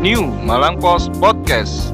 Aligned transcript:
New 0.00 0.32
Malang 0.48 0.80
Post 0.80 1.12
Podcast. 1.20 1.92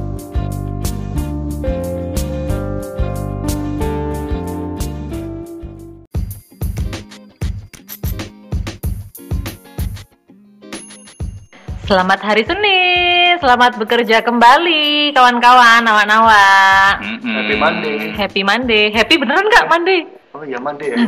Selamat 11.90 12.22
hari 12.22 12.46
Senin, 12.46 13.42
selamat 13.42 13.74
bekerja 13.74 14.22
kembali 14.22 15.10
kawan-kawan, 15.10 15.82
awan-awan. 15.82 17.02
Mm-mm. 17.02 17.34
Happy 17.34 17.58
Monday. 17.58 17.96
Happy 18.14 18.42
Monday, 18.46 18.84
happy 18.94 19.14
beneran 19.18 19.50
nggak 19.50 19.66
Monday? 19.66 20.06
Oh 20.30 20.46
iya 20.46 20.62
Monday 20.62 20.94
ya. 20.94 20.98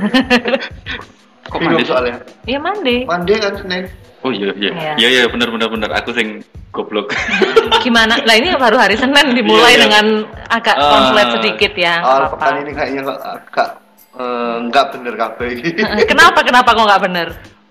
Kok 1.54 1.62
Monday 1.62 1.86
soalnya. 1.86 2.26
Iya 2.42 2.58
Monday. 2.58 3.06
Monday 3.06 3.38
kan 3.38 3.54
Senin. 3.54 3.86
Oh 4.26 4.34
iya 4.34 4.50
iya. 4.58 4.70
Iya. 4.74 4.92
Iya 4.98 5.08
iya 5.14 5.22
benar 5.30 5.54
benar 5.54 5.70
benar. 5.70 5.90
Aku 6.02 6.10
sing 6.10 6.42
goblok. 6.70 7.10
Gimana? 7.84 8.20
Lah 8.22 8.34
ini 8.34 8.52
baru 8.52 8.76
hari 8.76 8.94
Senin 8.94 9.32
dimulai 9.32 9.72
Iya, 9.72 9.74
iya. 9.74 9.82
dengan 9.84 10.06
agak 10.48 10.76
Ah. 10.76 10.90
konflik 10.90 11.26
sedikit 11.40 11.72
ya. 11.74 11.94
Awal 12.00 12.24
pekan 12.30 12.54
ini 12.60 12.70
kayaknya 12.72 13.02
agak 13.18 13.68
eh, 14.14 14.56
nggak 14.66 14.86
bener 14.92 15.14
kabeh. 15.14 15.48
Kenapa 16.10 16.40
kenapa 16.42 16.70
kok 16.70 16.84
nggak 16.84 17.02
bener? 17.02 17.28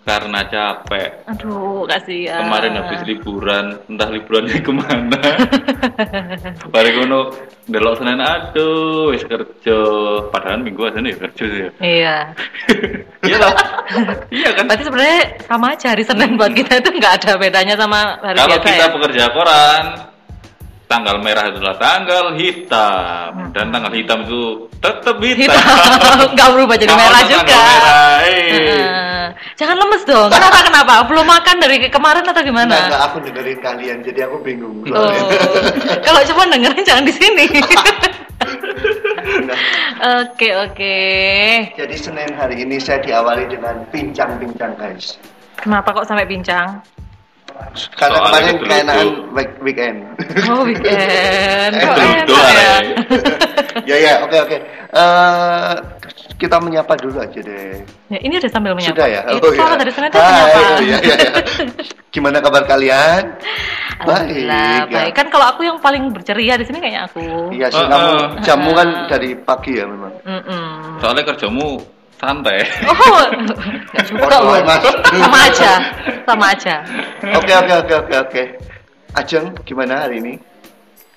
Karena 0.07 0.39
capek. 0.47 1.27
Aduh, 1.27 1.83
kasihan. 1.83 2.47
Kemarin 2.47 2.79
habis 2.79 3.03
liburan, 3.03 3.75
entah 3.91 4.07
liburannya 4.07 4.55
ke 4.63 4.71
mana. 4.71 5.19
Bari 6.71 6.89
ngono 6.95 7.35
delok 7.67 7.99
Senin 7.99 8.23
aduh 8.23 9.11
wis 9.11 9.27
kerja. 9.27 9.77
Padahal 10.31 10.63
minggu 10.63 10.79
aja 10.81 11.03
ya 11.03 11.11
kerja 11.17 11.43
sih. 11.43 11.59
ya. 11.59 11.69
Iya. 11.83 12.15
Iya 13.27 13.43
lah. 13.43 13.53
Iya 14.31 14.49
kan? 14.55 14.63
Berarti 14.71 14.83
sebenarnya 14.87 15.19
sama 15.43 15.75
aja 15.75 15.87
hari 15.91 16.03
Senin 16.07 16.39
buat 16.39 16.53
kita 16.55 16.79
itu 16.79 16.89
nggak 16.95 17.13
ada 17.19 17.31
bedanya 17.35 17.75
sama 17.75 18.15
hari 18.23 18.39
Kalau 18.39 18.55
biasa 18.55 18.63
kita 18.63 18.85
ya. 18.87 18.93
pekerja 18.95 19.23
koran, 19.35 19.83
tanggal 20.87 21.19
merah 21.19 21.51
adalah 21.51 21.75
tanggal 21.75 22.33
hitam 22.39 23.51
dan 23.51 23.65
tanggal 23.69 23.91
hitam 23.91 24.23
itu 24.23 24.71
tetap 24.79 25.19
hitam. 25.19 25.51
Hitam. 25.51 26.31
Nggak 26.35 26.49
berubah 26.55 26.75
jadi 26.79 26.93
merah 26.95 27.21
juga. 27.27 27.55
merah, 27.59 28.15
eh. 28.23 28.51
Heeh. 28.51 28.85
Jangan 29.57 29.75
lemes 29.77 30.03
dong. 30.07 30.29
Kenapa 30.31 30.59
kenapa? 30.63 30.93
Belum 31.05 31.25
makan 31.25 31.55
dari 31.59 31.77
kemarin 31.89 32.23
atau 32.23 32.41
gimana? 32.41 32.73
enggak, 32.73 33.01
aku 33.03 33.17
dengerin 33.21 33.59
kalian 33.59 33.97
jadi 34.01 34.19
aku 34.29 34.37
bingung. 34.41 34.81
Oh. 34.89 35.11
Kalau 36.01 36.21
cuma 36.33 36.43
dengerin 36.49 36.83
jangan 36.83 37.03
di 37.05 37.13
sini. 37.13 37.45
Nah, 39.27 39.57
Oke 40.23 40.55
oke. 40.55 40.97
jadi 41.75 41.95
Senin 41.99 42.31
hari 42.31 42.63
ini 42.63 42.79
saya 42.79 43.03
diawali 43.03 43.49
dengan 43.51 43.83
bincang-bincang 43.91 44.77
guys. 44.79 45.19
Kenapa 45.59 45.91
kok 45.91 46.07
sampai 46.07 46.23
bincang? 46.23 46.79
Karena 47.93 48.17
Soalnya 48.17 48.29
kemarin 48.51 48.55
keenaan 48.61 49.07
week- 49.31 49.57
weekend. 49.59 49.97
Oh 50.47 50.61
weekend. 50.63 51.73
Eh, 51.73 51.79
Kok 51.79 51.95
enak 51.95 52.27
ya? 52.27 52.45
eh. 52.49 52.81
ya 53.89 53.95
ya, 53.97 54.13
oke 54.21 54.37
oke. 54.39 54.57
Eh, 54.87 55.73
kita 56.37 56.57
menyapa 56.57 56.93
dulu 56.95 57.17
aja 57.17 57.39
deh. 57.39 57.81
Ya, 58.07 58.19
ini 58.21 58.37
udah 58.37 58.49
sambil 58.49 58.73
menyapa. 58.73 58.93
Sudah 58.93 59.07
ya? 59.07 59.21
Itu 59.27 59.47
selamat 59.51 59.77
dari 59.77 59.91
Senin 59.91 60.07
itu 60.07 60.17
Hai, 60.17 60.25
menyapa. 60.27 60.57
oh, 60.57 60.77
iya, 60.79 60.97
iya, 61.01 61.15
iya. 61.17 61.31
Gimana 62.13 62.37
kabar 62.39 62.63
kalian? 62.63 63.23
Alhamdulillah 63.97 64.69
Baik, 64.85 64.93
baik. 64.93 65.09
ya. 65.09 65.17
Kan 65.17 65.27
kalau 65.27 65.45
aku 65.49 65.61
yang 65.63 65.77
paling 65.77 66.13
berceria 66.13 66.53
di 66.55 66.65
sini 66.65 66.77
kayaknya 66.77 67.01
aku. 67.05 67.49
Iya 67.49 67.67
sih, 67.67 67.81
Uh, 67.81 67.89
kamu 67.89 68.09
uh. 68.09 68.27
jamu 68.41 68.69
kan 68.73 68.87
dari 69.07 69.29
pagi 69.35 69.71
ya 69.73 69.85
memang. 69.85 70.13
Mm-mm. 70.21 70.65
Soalnya 71.01 71.23
kerjamu 71.25 71.81
santai. 72.17 72.65
Oh, 72.83 73.21
nggak 73.93 74.03
juga 74.05 74.25
Oh, 74.35 74.41
loh. 74.49 74.61
Mas. 74.61 74.83
Sama 75.13 75.39
aja, 75.45 75.71
sama 76.25 76.45
aja. 76.51 76.75
Oke 77.33 77.53
oke 77.53 77.73
oke 77.77 77.93
oke 77.95 78.15
oke. 78.19 78.43
Ajeng 79.13 79.45
gimana 79.63 80.05
hari 80.05 80.19
ini? 80.19 80.33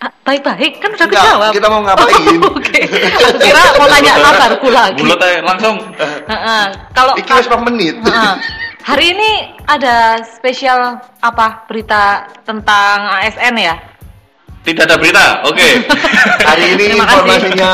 Ah, 0.01 0.09
Baik-baik, 0.25 0.81
kan 0.81 0.97
udah 0.97 1.07
kejawab. 1.07 1.53
kita 1.53 1.69
mau 1.69 1.85
ngapain? 1.85 2.41
Oh, 2.41 2.57
Oke, 2.57 2.81
Aku 2.89 3.37
kira 3.37 3.63
mau 3.77 3.85
tanya 3.85 4.13
kabarku 4.17 4.69
lagi. 4.73 5.01
Bulat 5.05 5.21
aja 5.21 5.41
langsung. 5.45 5.77
Heeh. 6.25 6.65
Kalau 6.97 7.13
Iki 7.21 7.33
wis 7.35 7.49
5 7.49 7.69
menit. 7.69 7.95
Heeh. 8.01 8.35
hari 8.81 9.13
ini 9.13 9.31
ada 9.69 10.25
spesial 10.25 10.97
apa 11.21 11.69
berita 11.69 12.25
tentang 12.49 12.97
ASN 13.21 13.61
ya? 13.61 13.77
Tidak 14.65 14.89
ada 14.89 14.97
berita. 14.97 15.45
Oke. 15.45 15.69
Hari 16.49 16.65
ini 16.77 16.97
informasinya 16.97 17.73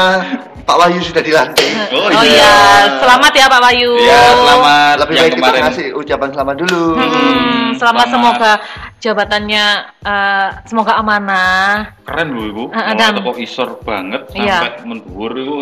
Pak 0.67 0.77
Wahyu 0.77 0.99
sudah 1.01 1.23
dilantik. 1.23 1.71
Oh, 1.97 2.11
iya. 2.11 2.27
iya. 2.27 2.55
selamat 2.99 3.33
ya 3.33 3.47
Pak 3.47 3.61
Wahyu. 3.63 3.93
Ya, 4.03 4.23
selamat 4.35 4.95
Lebih 5.01 5.15
yang 5.15 5.23
baik 5.23 5.33
kita 5.33 5.41
kemarin. 5.41 5.63
kasih 5.71 5.87
ucapan 5.95 6.29
selamat 6.35 6.55
dulu. 6.59 6.83
Hmm, 6.93 7.69
selamat, 7.73 7.79
selamat. 7.79 8.07
semoga 8.11 8.53
jabatannya 8.99 9.67
eh, 10.03 10.49
semoga 10.67 10.93
amanah. 10.99 11.95
Keren 12.03 12.29
loh 12.35 12.45
Ibu. 12.45 12.65
Oh, 12.69 12.95
dan- 12.99 13.23
kok 13.23 13.39
isor 13.39 13.79
banget 13.81 14.23
Iya. 14.35 14.59
sampai 14.61 14.85
menduur 14.85 15.31
itu 15.33 15.57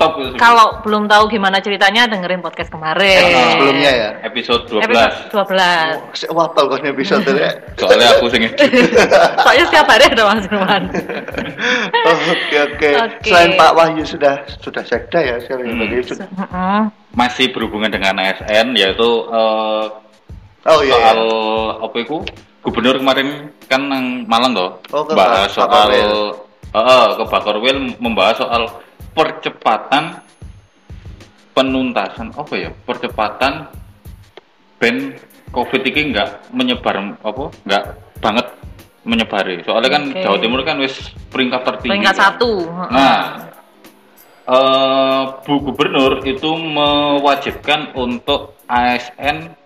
top 0.00 0.12
itu. 0.16 0.32
Kalau 0.34 0.80
belum 0.80 1.04
tahu 1.04 1.28
gimana 1.28 1.60
ceritanya 1.60 2.08
dengerin 2.08 2.40
podcast 2.40 2.72
kemarin. 2.72 3.20
Eh, 3.20 3.52
sebelumnya 3.52 3.90
ya. 3.92 4.08
episode 4.24 4.64
12. 4.66 4.80
Episode 4.80 5.12
12. 5.28 6.16
Saya 6.16 6.30
wapal 6.32 6.64
kok 6.66 6.80
episode 6.82 7.28
ya. 7.28 7.52
Soalnya 7.76 8.08
aku 8.16 8.26
sing. 8.26 8.42
Soalnya 9.44 9.64
setiap 9.68 9.86
hari 9.86 10.04
ada 10.08 10.22
Mas 10.26 10.44
Irwan. 10.44 10.82
Oh, 12.00 12.16
Oke 12.32 12.56
oke. 12.58 12.88
Selain 13.20 13.52
Pak 13.54 13.76
Wahyu 13.76 14.00
sudah 14.02 14.40
sudah 14.56 14.80
sekda 14.80 15.20
ya, 15.20 15.36
saya 15.38 15.60
Hmm. 15.60 15.76
sebagai 15.76 16.00
sud- 16.02 16.24
Heeh. 16.24 16.80
masih 17.12 17.46
berhubungan 17.52 17.92
dengan 17.92 18.16
ASN 18.18 18.72
yaitu 18.72 19.08
eh, 19.28 19.84
Oh 20.64 20.80
iya. 20.80 20.96
soal 20.96 21.20
iya. 21.20 21.84
apa 21.84 21.96
itu 21.98 22.16
gubernur 22.60 22.96
kemarin 22.96 23.28
kan 23.66 23.80
nang 23.82 24.24
Malang 24.24 24.52
toh 24.52 24.70
Oh, 24.90 25.04
ke 25.04 25.12
bahas 25.12 25.52
soal. 25.52 25.92
Heeh, 26.70 27.04
ke 27.12 27.22
Bakorwil 27.26 27.76
membahas 27.98 28.38
soal 28.38 28.62
percepatan 29.12 30.22
penuntasan 31.52 32.30
apa 32.32 32.54
ya 32.56 32.70
percepatan 32.86 33.66
ben 34.78 35.18
covid 35.50 35.82
ini 35.82 36.14
nggak 36.14 36.54
menyebar 36.54 37.18
apa 37.20 37.44
nggak 37.66 37.84
banget 38.22 38.46
menyebari 39.04 39.64
soalnya 39.64 39.90
kan. 39.96 40.02
Jawa 40.12 40.36
Timur 40.38 40.60
kan 40.62 40.76
wis 40.78 40.94
peringkat 41.32 41.60
tertinggi 41.64 41.92
Peringkat 41.96 42.16
kan. 42.16 42.24
satu. 42.36 42.52
Nah, 42.92 43.20
eh, 44.44 45.22
Bu 45.44 45.54
Gubernur 45.64 46.20
itu 46.28 46.50
mewajibkan 46.52 47.96
untuk 47.96 48.60
ASN 48.68 49.56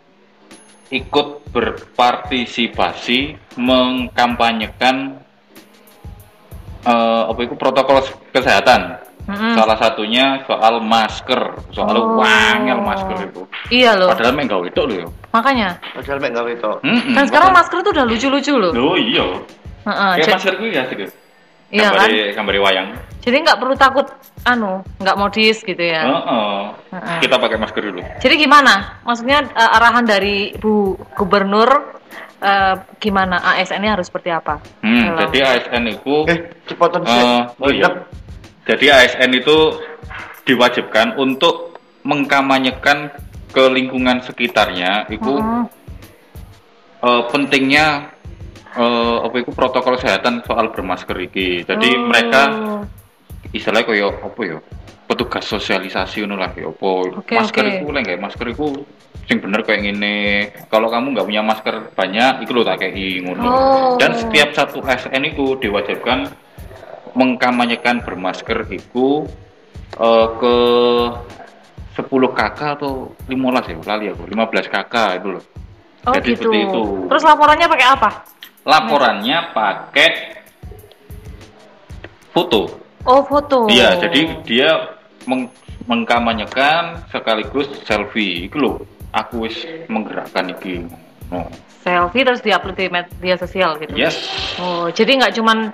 ikut 0.95 1.51
berpartisipasi 1.51 3.35
mengkampanyekan 3.59 5.19
eh, 6.85 7.23
apa 7.27 7.41
itu 7.41 7.55
protokol 7.55 8.05
kesehatan. 8.31 9.01
Mm-mm. 9.25 9.57
Salah 9.57 9.81
satunya 9.81 10.45
soal 10.45 10.85
masker, 10.85 11.57
soal 11.73 11.97
Oh. 11.97 12.21
wangel 12.21 12.77
masker 12.77 13.25
itu. 13.25 13.41
Iya 13.73 13.97
loh. 13.97 14.13
Padahal 14.13 14.37
main 14.37 14.45
gawe 14.45 14.61
itu 14.63 14.83
loh. 14.85 14.95
ya. 14.95 15.07
Makanya. 15.33 15.69
Padahal 15.97 16.19
mek 16.21 16.33
gawe 16.33 16.53
to. 16.55 16.73
Mm-mm, 16.85 17.15
Kan 17.17 17.25
sekarang 17.25 17.51
masker 17.51 17.79
tuh 17.81 17.93
udah 17.97 18.05
lucu-lucu 18.05 18.53
loh. 18.53 18.73
Oh 18.77 19.01
iya. 19.01 19.25
Heeh. 19.89 20.11
Kayak 20.21 20.29
ja- 20.29 20.35
masker 20.37 20.55
gue 20.61 20.69
ya 20.71 20.83
sih. 20.87 20.97
Iya 21.73 21.89
kan? 21.89 22.05
Gambari- 22.05 22.31
gambari 22.37 22.59
wayang. 22.61 22.89
Jadi 23.25 23.37
nggak 23.41 23.57
perlu 23.57 23.75
takut 23.75 24.07
anu, 24.45 24.85
nggak 25.01 25.17
modis 25.17 25.65
gitu 25.65 25.81
ya. 25.81 26.05
Heeh. 26.05 26.61
Heeh. 26.93 27.19
Kita 27.25 27.41
pakai 27.41 27.57
masker 27.57 27.81
dulu. 27.81 28.05
Jadi 28.21 28.35
gimana? 28.37 29.01
Maksudnya 29.03 29.41
eh, 29.49 29.71
arahan 29.73 30.05
dari 30.05 30.53
Bu 30.55 31.01
Gubernur 31.17 31.94
eh, 32.45 32.75
gimana 32.99 33.41
ASN-nya 33.43 33.97
harus 33.97 34.07
seperti 34.07 34.29
apa? 34.29 34.61
Hmm, 34.79 35.01
Dalam- 35.09 35.21
jadi 35.25 35.39
ASN 35.43 35.85
itu 35.89 36.15
Eh, 36.27 36.39
cepetan 36.65 37.01
eh, 37.01 37.09
sih. 37.09 37.25
oh 37.59 37.71
iya. 37.71 37.89
Jadi 38.65 38.87
ASN 38.87 39.31
itu 39.33 39.57
diwajibkan 40.43 41.17
untuk 41.17 41.77
mengkampanyekan 42.03 43.09
ke 43.49 43.65
lingkungan 43.67 44.21
sekitarnya 44.21 45.09
itu 45.09 45.33
Heeh. 45.35 45.65
eh, 47.03 47.23
pentingnya 47.29 48.13
eh, 48.75 49.17
apa 49.23 49.37
itu 49.39 49.51
protokol 49.51 49.95
kesehatan 49.95 50.43
soal 50.43 50.69
bermasker 50.69 51.15
iki. 51.19 51.63
Jadi 51.63 51.89
Oh. 51.91 52.05
mereka 52.05 52.43
istilahnya 53.51 53.87
koyo 53.87 54.09
apa 54.13 54.43
ya? 54.43 54.59
petugas 55.05 55.45
sosialisasi 55.45 56.25
ngono 56.25 56.41
lah 56.41 56.49
ya 56.53 56.65
apa. 56.67 56.91
Oke, 57.15 57.37
masker 57.37 57.61
oke. 57.63 57.73
itu 57.77 57.87
lek 57.87 58.17
masker 58.17 58.47
itu 58.49 58.67
sing 59.29 59.41
bener 59.41 59.65
kayak 59.65 59.81
gini. 59.83 60.51
Kalau 60.69 60.93
kamu 60.93 61.17
nggak 61.17 61.27
punya 61.27 61.43
masker 61.43 61.75
banyak, 61.97 62.45
itu 62.45 62.51
lo 62.53 62.63
tak 62.63 62.85
kayak 62.85 62.95
ngono. 63.25 63.45
Oh. 63.45 63.55
Dan 63.97 64.15
setiap 64.19 64.53
satu 64.53 64.85
ASN 64.85 65.23
itu 65.25 65.57
diwajibkan 65.59 66.29
mengkampanyekan 67.15 68.03
bermasker 68.03 68.67
itu 68.75 69.25
eh, 69.97 70.29
ke 70.39 70.57
10 71.95 72.11
KK 72.11 72.61
atau 72.75 73.15
15 73.31 73.71
ya, 73.71 73.77
lali 73.87 74.07
aku, 74.11 74.27
15 74.27 74.67
KK 74.67 74.95
itu 75.23 75.29
loh. 75.39 75.45
Oh 76.05 76.13
Jadi 76.13 76.37
gitu. 76.37 76.51
seperti 76.51 76.59
itu. 76.69 76.83
Terus 77.09 77.23
laporannya 77.25 77.67
pakai 77.71 77.87
apa? 77.87 78.11
Laporannya 78.67 79.39
pakai 79.57 80.09
foto. 82.35 82.61
Oh 83.07 83.23
foto. 83.25 83.71
Iya, 83.71 84.01
jadi 84.01 84.21
dia 84.43 84.71
meng- 85.25 85.53
mengkampanyekan 85.87 87.09
sekaligus 87.09 87.71
selfie. 87.87 88.51
Itu 88.51 88.57
loh, 88.59 88.75
aku 89.15 89.47
wis 89.47 89.63
menggerakkan 89.87 90.51
iki. 90.51 90.91
Oh, 91.31 91.47
Selfie 91.81 92.27
terus 92.27 92.43
diupload 92.43 92.77
di 92.77 92.87
media 92.91 93.37
sosial 93.39 93.79
gitu. 93.79 93.95
yes. 93.95 94.19
Oh, 94.59 94.91
jadi 94.91 95.23
nggak 95.23 95.33
cuman 95.39 95.71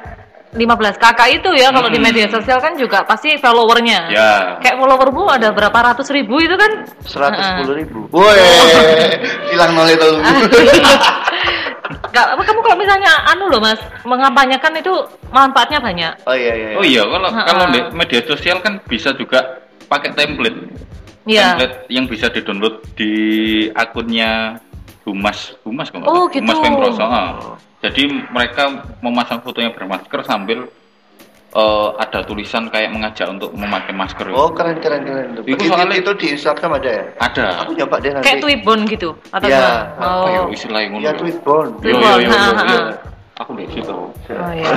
15 0.51 0.99
kakak 0.99 1.31
itu 1.31 1.51
ya 1.55 1.71
kalau 1.71 1.87
di 1.87 2.03
media 2.03 2.27
sosial 2.27 2.59
kan 2.59 2.75
juga 2.75 3.07
pasti 3.07 3.39
followernya. 3.39 4.01
Ya. 4.11 4.31
Kayak 4.59 4.83
followermu 4.83 5.31
ada 5.31 5.55
berapa 5.55 5.95
ratus 5.95 6.11
ribu 6.11 6.43
itu 6.43 6.59
kan? 6.59 6.91
Seratus 7.07 7.39
sepuluh 7.39 7.75
ribu. 7.79 7.99
Woi, 8.11 8.35
hilang 9.55 9.79
nol 9.79 9.87
itu. 9.87 10.11
Apa 12.11 12.43
kamu 12.43 12.61
kalau 12.67 12.77
misalnya 12.79 13.13
anu 13.31 13.47
loh 13.47 13.63
mas, 13.63 13.79
mengampanyekan 14.03 14.75
itu 14.75 14.91
manfaatnya 15.31 15.79
banyak. 15.79 16.13
Oh 16.27 16.35
iya 16.35 16.53
iya. 16.59 16.69
Oh 16.75 16.83
iya, 16.83 17.03
kalau 17.07 17.31
kalau 17.31 17.65
di 17.71 17.81
media 17.95 18.21
sosial 18.27 18.59
kan 18.59 18.83
bisa 18.91 19.15
juga 19.15 19.63
pakai 19.87 20.11
template. 20.19 20.59
Iya. 21.23 21.55
Template 21.55 21.77
yang 21.89 22.05
bisa 22.07 22.27
di-download 22.29 22.75
di 22.95 23.13
akunnya 23.73 24.57
Humas, 25.03 25.57
Humas 25.63 25.89
kalau 25.89 26.01
nggak 26.03 26.13
Oh, 26.13 26.27
gitu. 26.29 26.43
Humas 26.43 26.59
Pemprov. 26.61 26.97
ah. 27.01 27.57
Jadi 27.81 28.03
mereka 28.29 28.63
memasang 29.01 29.41
fotonya 29.41 29.71
bermasker 29.71 30.21
sambil 30.23 30.69
eh, 31.51 31.89
ada 31.99 32.23
tulisan 32.23 32.71
kayak 32.71 32.95
mengajak 32.95 33.27
untuk 33.27 33.51
memakai 33.51 33.91
masker. 33.91 34.31
Oh 34.31 34.55
keren 34.55 34.79
keren 34.79 35.03
keren. 35.03 35.35
Itu 35.43 35.67
soalnya- 35.67 35.99
itu 35.99 36.13
di 36.15 36.27
Instagram 36.31 36.79
ada 36.79 36.91
ya? 36.93 37.03
Ada. 37.19 37.45
Aku 37.67 37.75
nyoba 37.75 37.99
deh 37.99 38.15
nanti. 38.15 38.23
Kayak 38.23 38.39
tweetbone 38.41 38.83
gitu 38.87 39.11
atau 39.29 39.49
Ya, 39.51 39.59
gimana? 39.59 39.83
Apa 39.99 40.29
ya 40.31 40.41
Oh. 40.41 40.49
istilahnya? 40.49 40.99
Iya 41.01 41.13
tweetbone. 41.19 41.71
Yo 41.75 41.83
Tweetbone, 41.83 42.07
yo 42.07 42.23
yo 42.23 42.23
yo. 42.23 42.31
ha, 42.31 42.43
ha, 42.55 42.65
yo. 42.71 42.81
Aku 43.41 43.57
deh 43.57 43.65
situ. 43.67 43.89
Oh, 43.89 44.13
iya. 44.53 44.69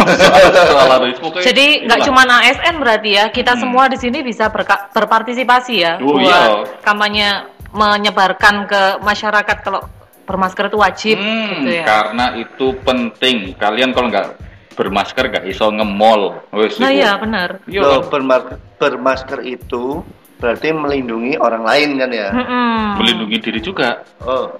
Pokoknya 1.19 1.43
Jadi 1.43 1.83
nggak 1.83 1.99
cuma 2.07 2.23
ASN 2.23 2.79
berarti 2.79 3.09
ya, 3.11 3.27
kita 3.27 3.59
Hmm. 3.59 3.61
semua 3.61 3.91
di 3.91 3.99
sini 3.99 4.23
bisa 4.23 4.47
berka- 4.47 4.87
berpartisipasi 4.89 5.73
ya 5.75 5.99
Oh, 5.99 6.15
buat 6.15 6.23
iya. 6.23 6.63
kampanye 6.79 7.27
menyebarkan 7.75 8.63
ke 8.63 8.81
masyarakat 9.03 9.57
kalau 9.59 9.83
bermasker 10.23 10.71
itu 10.71 10.77
wajib 10.79 11.17
Hmm, 11.19 11.59
gitu 11.59 11.69
ya. 11.75 11.83
karena 11.83 12.25
itu 12.39 12.65
penting. 12.79 13.51
Kalian 13.53 13.91
kalau 13.91 14.07
nggak 14.07 14.27
bermasker 14.73 15.27
nggak 15.27 15.45
iso 15.45 15.67
nge-mall. 15.67 16.39
Wes, 16.49 16.79
Nah 16.79 16.89
iya 16.89 17.19
benar. 17.19 17.59
Yo. 17.67 17.83
Loh, 17.83 18.07
berma- 18.07 18.47
bermasker 18.79 19.43
itu 19.43 19.99
berarti 20.43 20.75
melindungi 20.75 21.39
orang 21.39 21.63
lain 21.63 21.95
kan 21.95 22.11
ya? 22.11 22.27
Mm-mm. 22.35 22.99
melindungi 22.99 23.37
diri 23.39 23.63
juga. 23.63 24.03
Oh, 24.19 24.51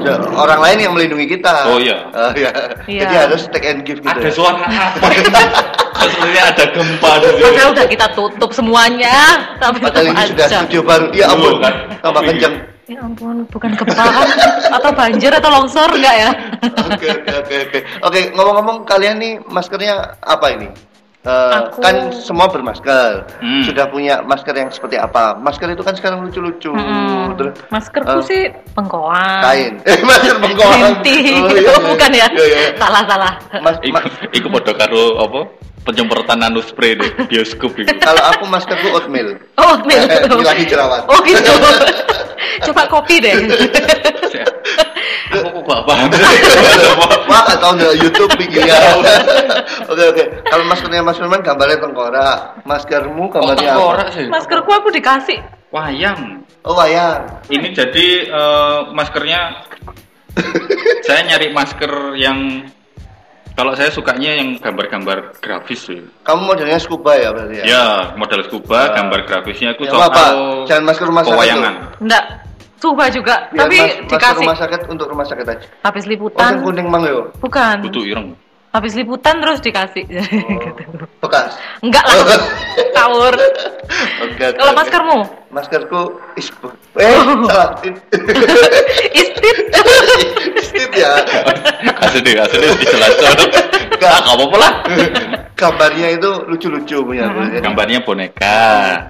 ya, 0.00 0.16
orang 0.32 0.64
lain 0.64 0.78
yang 0.80 0.92
melindungi 0.96 1.28
kita. 1.28 1.68
Oh, 1.68 1.76
iya. 1.76 2.08
Oh, 2.08 2.32
iya. 2.32 2.48
Iya. 2.88 3.00
Jadi 3.04 3.14
harus 3.20 3.40
take 3.52 3.68
and 3.68 3.84
give 3.84 4.00
gitu. 4.00 4.08
Ada 4.08 4.24
ya? 4.24 4.32
suara 4.32 4.64
apa? 4.72 5.06
Sebenarnya 5.96 6.42
ada 6.48 6.64
gempa 6.72 7.10
di 7.20 7.26
sini. 7.28 7.42
Padahal 7.44 7.68
udah 7.72 7.86
kita 7.86 8.06
tutup 8.12 8.50
semuanya, 8.50 9.16
tapi 9.60 9.76
Padahal 9.78 10.08
ini 10.08 10.16
tetap 10.16 10.28
sudah 10.32 10.46
aja. 10.48 10.56
studio 10.64 10.80
baru. 10.80 11.06
Ya 11.12 11.26
ampun, 11.28 11.54
kan? 11.60 11.74
tambah 12.00 12.20
Iya. 12.20 12.28
kenceng. 12.32 12.54
Ya 12.86 13.00
ampun, 13.02 13.36
bukan 13.50 13.70
kebakaran 13.74 14.28
atau 14.70 14.90
banjir 14.94 15.32
atau 15.34 15.50
longsor 15.50 15.90
enggak 15.90 16.16
ya? 16.16 16.30
Oke 16.86 17.06
oke 17.12 17.30
oke 17.36 17.54
oke. 17.60 17.78
Oke 18.00 18.18
ngomong-ngomong 18.32 18.86
kalian 18.86 19.18
nih 19.18 19.32
maskernya 19.44 20.16
apa 20.22 20.54
ini? 20.54 20.70
Eh, 21.26 21.52
Aku- 21.58 21.82
Kan 21.82 21.94
semua 22.14 22.46
bermasker. 22.46 23.26
Hmm. 23.42 23.62
Sudah 23.62 23.90
punya 23.90 24.22
masker 24.22 24.54
yang 24.54 24.70
seperti 24.70 24.94
apa? 24.94 25.34
Masker 25.34 25.66
itu 25.68 25.82
kan 25.82 25.92
sekarang 25.92 26.22
lucu-lucu. 26.22 26.70
Terus 27.34 27.52
Maskerku 27.66 28.18
Eh, 28.18 28.22
sih 28.22 28.42
bengkoang. 28.72 29.42
kain. 29.42 29.72
Eh 29.90 29.98
masker 30.00 30.38
bengkoang. 30.38 30.78
Linting. 30.78 31.42
Oh, 31.42 31.50
iya, 31.52 31.66
iya. 31.66 31.82
bukan 31.82 32.10
ya? 32.12 32.26
Iya, 32.30 32.46
iya. 32.46 32.60
Salah 32.76 33.02
salah. 33.04 33.32
Mas, 33.58 33.76
Iku, 34.30 34.46
podo 34.46 34.70
karo 34.72 35.18
apa? 35.18 35.40
Penyemprotan 35.82 36.38
nano 36.38 36.62
spray 36.62 36.94
di 36.94 37.06
bioskop 37.30 37.74
itu. 37.74 37.90
kalau 37.98 38.22
aku 38.24 38.46
maskerku 38.46 38.86
oatmeal. 38.92 39.34
Oh, 39.56 39.74
mil. 39.82 39.98
Eh, 39.98 40.22
Hilangi 40.24 40.64
jerawat. 40.64 41.06
Oh 41.06 41.18
gitu. 41.22 41.50
Coba 42.70 42.86
kopi 42.86 43.18
deh. 43.18 43.34
Aku 45.28 45.48
kok 45.52 45.62
gak 45.64 45.82
paham. 45.84 46.08
Nggak 47.44 47.58
tahu 47.60 47.72
nggak 47.76 47.94
YouTube 48.00 48.32
bikinnya. 48.38 48.76
Oke 49.92 50.02
oke. 50.08 50.24
Kalau 50.46 50.64
maskernya 50.66 51.02
Mas 51.02 51.18
Firman 51.18 51.42
gambarnya 51.42 51.78
tengkorak. 51.78 52.38
Maskermu 52.64 53.24
gambarnya 53.28 53.68
apa? 53.68 53.76
Tengkorak 53.76 54.08
sih. 54.14 54.26
Maskerku 54.26 54.70
aku 54.72 54.88
dikasih. 54.90 55.38
Wayang. 55.70 56.42
Oh 56.64 56.74
wayang. 56.74 57.22
Ini 57.50 57.68
jadi 57.70 58.06
eh, 58.26 58.78
maskernya 58.90 59.62
saya 61.04 61.20
nyari 61.24 61.50
masker 61.50 61.92
yang 62.16 62.66
kalau 63.56 63.72
saya 63.72 63.88
sukanya 63.88 64.36
yang 64.36 64.60
gambar-gambar 64.60 65.40
grafis 65.40 65.88
sih. 65.88 66.00
Kamu 66.22 66.44
modelnya 66.44 66.76
scuba 66.76 67.16
ya 67.16 67.32
berarti 67.32 67.56
ya? 67.56 67.64
Ya, 67.64 67.86
model 68.12 68.44
scuba, 68.44 68.92
Ya. 68.92 69.00
gambar 69.00 69.20
grafisnya 69.24 69.72
itu 69.72 69.88
Ya, 69.88 69.96
soal 69.96 70.12
apa? 70.12 70.24
Jangan 70.68 70.84
masker 70.84 71.06
rumah 71.08 71.24
sakit 71.24 71.32
pewayangan. 71.40 71.74
Enggak. 72.04 72.24
Coba 72.76 73.08
juga, 73.08 73.48
Biar 73.48 73.60
tapi 73.62 73.76
mas- 73.78 73.96
dikasih 74.06 74.44
rumah 74.44 74.58
sakit 74.58 74.80
untuk 74.86 75.06
rumah 75.08 75.24
sakit 75.24 75.46
aja. 75.46 75.66
habis 75.80 76.04
Oh, 76.04 76.10
liputan. 76.12 76.50
yang 76.50 76.60
kuning 76.62 76.86
mang 76.86 77.02
yo. 77.02 77.32
Bukan. 77.38 77.76
Butuh 77.82 78.04
ireng. 78.04 78.28
Habis 78.76 78.92
liputan 78.92 79.40
terus 79.40 79.64
dikasih. 79.64 80.04
Gitu. 80.12 80.84
Bekas. 81.24 81.56
Enggak 81.80 82.04
lah. 82.04 82.36
Tawur. 82.92 83.32
Oke. 84.26 84.36
oke, 84.36 84.46
Kalau 84.58 84.72
oke. 84.74 84.78
maskermu? 84.84 85.18
Maskerku 85.48 86.00
ispu. 86.36 86.68
Eh, 87.00 87.12
salah. 87.48 87.76
Istit. 89.12 89.56
Istit 90.60 90.90
ya. 90.92 91.12
Kasih 92.04 92.20
deh 92.20 92.34
dijelaskan. 92.76 93.36
Enggak. 93.96 94.12
Ah, 94.12 94.20
nggak 94.20 94.36
apa-apa 94.36 94.56
lah. 94.60 94.72
Gambarnya 95.56 96.08
itu 96.20 96.30
lucu-lucu 96.52 96.96
punya. 97.00 97.32
Hmm. 97.32 97.48
Gambarnya 97.64 98.04
boneka. 98.04 98.60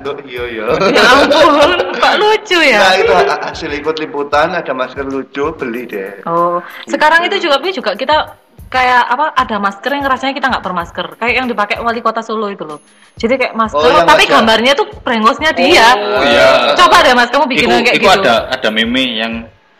Oh, 0.06 0.14
iya 0.22 0.42
iya. 0.46 0.64
ya 0.94 1.02
ampun, 1.18 1.70
kok 1.98 2.14
lucu 2.22 2.58
ya? 2.62 2.78
Nah, 2.78 2.94
itu 3.02 3.12
ha- 3.14 3.42
hasil 3.50 3.70
ikut 3.74 3.98
liputan 3.98 4.54
ada 4.54 4.70
masker 4.70 5.02
lucu 5.10 5.50
beli 5.58 5.90
deh. 5.90 6.22
Oh, 6.22 6.62
sekarang 6.86 7.26
itu 7.26 7.42
juga 7.50 7.58
juga 7.74 7.92
kita 7.98 8.45
kayak 8.76 9.02
apa 9.08 9.26
ada 9.32 9.56
masker 9.56 9.90
yang 9.90 10.04
rasanya 10.04 10.34
kita 10.34 10.46
nggak 10.46 10.60
bermasker 10.60 11.06
kayak 11.16 11.34
yang 11.34 11.46
dipakai 11.48 11.80
wali 11.80 11.98
kota 11.98 12.20
Solo 12.20 12.46
itu 12.48 12.62
loh 12.62 12.84
jadi 13.16 13.34
kayak 13.34 13.54
masker 13.56 13.80
Oh, 13.80 14.04
tapi 14.04 14.24
wajah. 14.24 14.32
gambarnya 14.36 14.72
tuh 14.76 14.86
brengosnya 15.00 15.50
dia 15.50 15.88
Oh 15.96 16.20
iya. 16.20 16.76
coba 16.76 17.00
deh 17.00 17.12
mas 17.12 17.32
kamu 17.32 17.44
bikin 17.48 17.66
Iku, 17.66 17.76
kayak 17.82 17.96
iku 17.96 18.04
gitu 18.04 18.20
ada 18.20 18.34
ada 18.52 18.68
meme 18.68 19.04
yang 19.16 19.32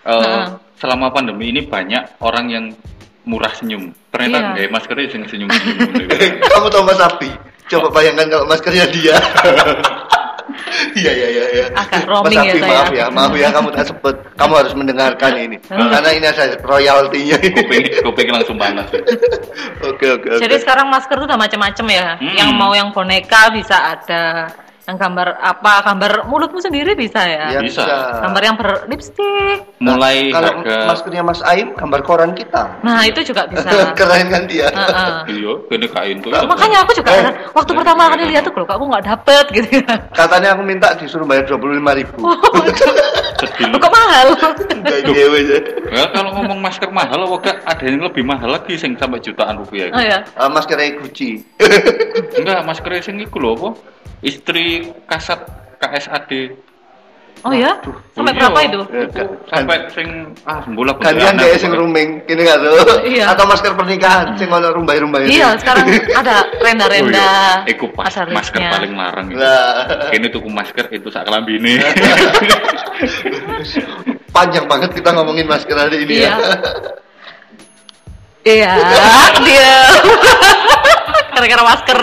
eh, 0.03 0.17
Heeh. 0.17 0.45
selama 0.77 1.13
pandemi 1.13 1.51
ini 1.51 1.61
banyak 1.61 2.21
orang 2.21 2.47
yang 2.49 2.65
murah 3.27 3.51
senyum. 3.51 3.91
Ternyata 4.09 4.39
Iya. 4.39 4.47
nggak 4.55 4.71
maskernya 4.71 5.07
senyum 5.11 5.29
senyum. 5.29 5.51
Kamu 6.55 6.67
tahu 6.71 6.83
Mas 6.87 7.01
Api? 7.03 7.31
Coba 7.67 7.91
bayangkan 7.91 8.31
kalau 8.31 8.47
maskernya 8.47 8.87
dia. 8.89 9.19
Iya 10.95 11.13
iya 11.13 11.29
iya 11.29 11.45
iya. 11.53 11.67
Agak 11.73 12.05
Mas 12.05 12.09
roaming 12.09 12.39
ya 12.39 12.53
Api, 12.53 12.59
saya. 12.59 12.71
maaf 12.73 12.91
ya, 12.91 13.07
maaf 13.11 13.33
ya 13.33 13.49
kamu 13.51 13.69
tak 13.71 13.85
sebut. 13.87 14.17
Kamu 14.35 14.53
harus 14.55 14.73
mendengarkan 14.73 15.33
ini. 15.37 15.57
Hmm. 15.69 15.89
Karena 15.89 16.11
ini 16.13 16.27
ada 16.27 16.45
royaltinya 16.61 17.37
kuping 17.41 17.85
kuping 18.03 18.29
langsung 18.31 18.57
panas. 18.57 18.89
Oke 19.85 20.07
oke 20.11 20.27
oke. 20.37 20.41
jadi 20.41 20.57
sekarang 20.59 20.89
masker 20.89 21.17
tuh 21.17 21.27
udah 21.27 21.39
macam-macam 21.39 21.87
ya 21.89 22.07
Hmm. 22.17 22.35
yang 22.35 22.51
mau 22.53 22.73
yang 22.73 22.91
boneka 22.91 23.53
bisa 23.53 23.77
ada 23.93 24.49
yang 24.87 24.97
gambar 24.97 25.35
apa 25.37 25.83
gambar 25.83 26.13
mulutmu 26.25 26.63
sendiri 26.63 26.95
bisa 26.95 27.19
ya 27.21 27.47
Ya, 27.49 27.61
Bisa. 27.61 27.83
gambar 28.23 28.43
yang 28.45 28.55
berlipstik 28.57 29.59
Mulai 29.77 30.31
Nah, 30.31 30.39
kalau 30.39 30.51
harga 30.63 30.77
maskernya 30.87 31.23
Mas 31.23 31.43
Aim 31.43 31.75
gambar 31.75 32.01
koran 32.01 32.31
kita. 32.33 32.71
nah 32.81 33.03
itu 33.03 33.19
juga 33.23 33.45
bisa 33.47 33.67
Keren 33.99 34.31
kan 34.31 34.47
dia. 34.47 34.71
Heeh. 34.71 35.19
iya, 35.29 35.53
gini 35.67 35.87
kain 35.87 36.17
tuh. 36.19 36.31
Nah, 36.31 36.47
makanya 36.47 36.87
aku 36.87 36.95
juga 36.95 37.11
Eh. 37.13 37.35
waktu 37.51 37.73
pertama 37.73 38.07
kali 38.09 38.31
lihat 38.31 38.47
tuh 38.47 38.53
kalau 38.53 38.65
kamu 38.65 38.83
nggak 38.89 39.05
dapet 39.05 39.45
gitu 39.53 39.69
Katanya 40.13 40.55
aku 40.55 40.63
minta 40.63 40.95
disuruh 40.95 41.27
bayar 41.27 41.45
25.000 41.45 41.99
ribu. 41.99 42.17
sedih. 43.37 43.69
kok 43.69 43.93
mahal 43.93 44.27
Enggak 44.71 44.99
ngewe 45.05 45.39
aja. 45.41 45.59
Ya, 45.93 46.05
kalau 46.09 46.31
ngomong 46.33 46.59
masker 46.59 46.89
mahal, 46.89 47.21
wah 47.27 47.37
ada 47.43 47.83
yang 47.85 48.01
lebih 48.01 48.25
mahal 48.25 48.49
lagi, 48.49 48.75
sing 48.75 48.97
sampai 48.97 49.21
jutaan 49.21 49.61
rupiah. 49.61 49.93
oh 49.93 50.01
ya 50.01 50.25
Ah, 50.33 50.49
maskernya 50.49 50.97
Gucci. 50.97 51.43
Enggak, 52.33 52.65
masker 52.65 52.91
sing 53.03 53.21
iku 53.21 53.37
lho 53.37 53.53
apa? 53.55 53.71
Istri 54.25 54.67
kasat 55.05 55.41
KSAD. 55.77 56.33
oh 57.45 57.53
ya 57.53 57.69
sampai 58.17 58.33
iya. 58.33 58.41
berapa 58.43 58.59
itu 58.65 58.81
Itu 59.07 59.23
sampai 59.47 59.77
sing 59.93 60.09
ah 60.49 60.59
sembulah 60.65 60.97
Gantian 60.99 61.37
kayak 61.37 61.61
sing 61.61 61.69
pokoknya. 61.71 61.79
rooming, 61.85 62.09
gini 62.27 62.41
nggak 62.43 62.59
tuh? 62.59 62.99
Iya. 63.07 63.25
Atau 63.37 63.45
masker 63.47 63.73
pernikahan, 63.77 64.35
sing 64.35 64.49
ono 64.49 64.73
rumbai-rumbai. 64.73 65.29
iya 65.29 65.53
sekarang 65.61 65.85
ada 66.25 66.43
Oh, 66.43 66.65
renda-renda 66.65 67.29
iya. 67.63 67.71
Iku 67.71 67.93
pas 67.93 68.11
masker 68.27 68.57
paling 68.57 68.93
larang 68.97 69.27
itu. 69.31 69.39
Lah, 69.39 70.09
Kini 70.11 70.27
tuku 70.33 70.49
masker 70.49 70.89
itu 70.91 71.07
sak 71.13 71.29
kelambine. 71.29 71.77
panjang 74.33 74.65
banget 74.69 74.91
kita 74.93 75.11
ngomongin 75.13 75.47
masker 75.49 75.77
hari 75.77 76.05
ini 76.05 76.21
iya 76.21 76.35
ya. 76.37 76.53
iya 78.45 78.73
dia 79.47 79.73
gara-gara 81.33 81.63
masker 81.65 81.99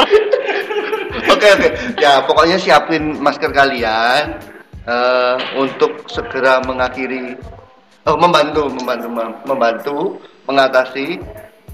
Oke 1.43 1.51
oke. 1.59 1.69
Ya 1.99 2.23
pokoknya 2.23 2.55
siapin 2.55 3.19
masker 3.19 3.51
kalian 3.51 4.39
eh, 4.87 5.35
untuk 5.59 6.07
segera 6.07 6.63
mengakhiri, 6.63 7.35
oh 8.07 8.15
membantu, 8.15 8.71
membantu, 8.71 9.07
membantu 9.43 9.97
mengatasi. 10.47 11.19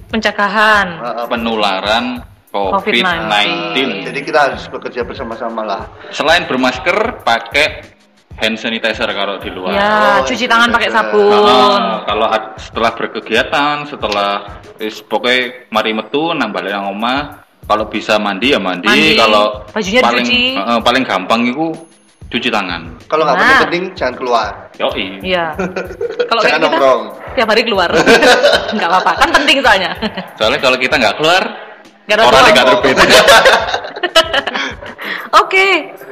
pencegahan 0.10 0.90
eh, 0.98 1.26
Penularan 1.30 2.26
COVID-19. 2.50 3.30
COVID-19. 3.30 4.10
jadi 4.10 4.20
kita 4.26 4.40
harus 4.50 4.66
bekerja 4.66 5.06
bersama-sama 5.06 5.62
lah. 5.62 5.82
Selain 6.10 6.50
bermasker, 6.50 7.22
pakai 7.22 7.86
hand 8.42 8.58
sanitizer 8.58 9.06
kalau 9.06 9.38
di 9.38 9.54
luar. 9.54 9.70
Ya, 9.70 10.18
Oh, 10.18 10.26
cuci 10.26 10.50
tangan 10.50 10.74
pakai 10.74 10.90
sabun. 10.90 11.30
Nah, 11.46 12.10
kalau 12.10 12.26
ad- 12.26 12.58
setelah 12.58 12.92
berkegiatan, 12.98 13.86
setelah 13.86 14.32
wis 14.82 14.98
pokoknya 15.06 15.70
mari 15.70 15.94
metu 15.94 16.34
nambah 16.34 16.66
yang 16.66 16.90
omah, 16.90 17.46
kalau 17.70 17.86
bisa 17.86 18.18
mandi 18.18 18.50
ya 18.50 18.58
mandi, 18.58 18.90
Mandi, 18.90 19.14
kalau 19.14 19.62
bajunya 19.70 20.02
paling 20.02 20.26
dicuci. 20.26 20.58
Heeh, 20.58 20.78
paling 20.82 21.04
gampang 21.06 21.42
itu 21.46 21.70
cuci 22.28 22.50
tangan. 22.50 22.82
Kalau 23.06 23.22
nggak 23.24 23.36
Nah. 23.36 23.42
penting-penting 23.46 23.84
jangan 23.94 24.16
keluar. 24.18 24.50
Yoi. 24.76 25.06
Iya. 25.22 25.46
Kalau 26.30 26.42
Jangan 26.42 26.50
kayak 26.50 26.58
kita 26.58 26.66
nongkrong. 26.66 27.02
tiap 27.36 27.48
hari 27.48 27.62
keluar. 27.62 27.90
Enggak 28.74 28.90
apa-apa, 28.90 29.12
kan 29.18 29.30
penting 29.34 29.58
soalnya. 29.60 29.92
Soalnya 30.34 30.60
kalau 30.60 30.78
kita 30.78 30.96
nggak 30.96 31.16
keluar, 31.18 31.42
Nggak 32.06 32.16
ada 32.16 32.24
orang 32.26 32.42
nggak 32.50 32.66
terbit. 32.66 32.96
Oke, 35.30 35.68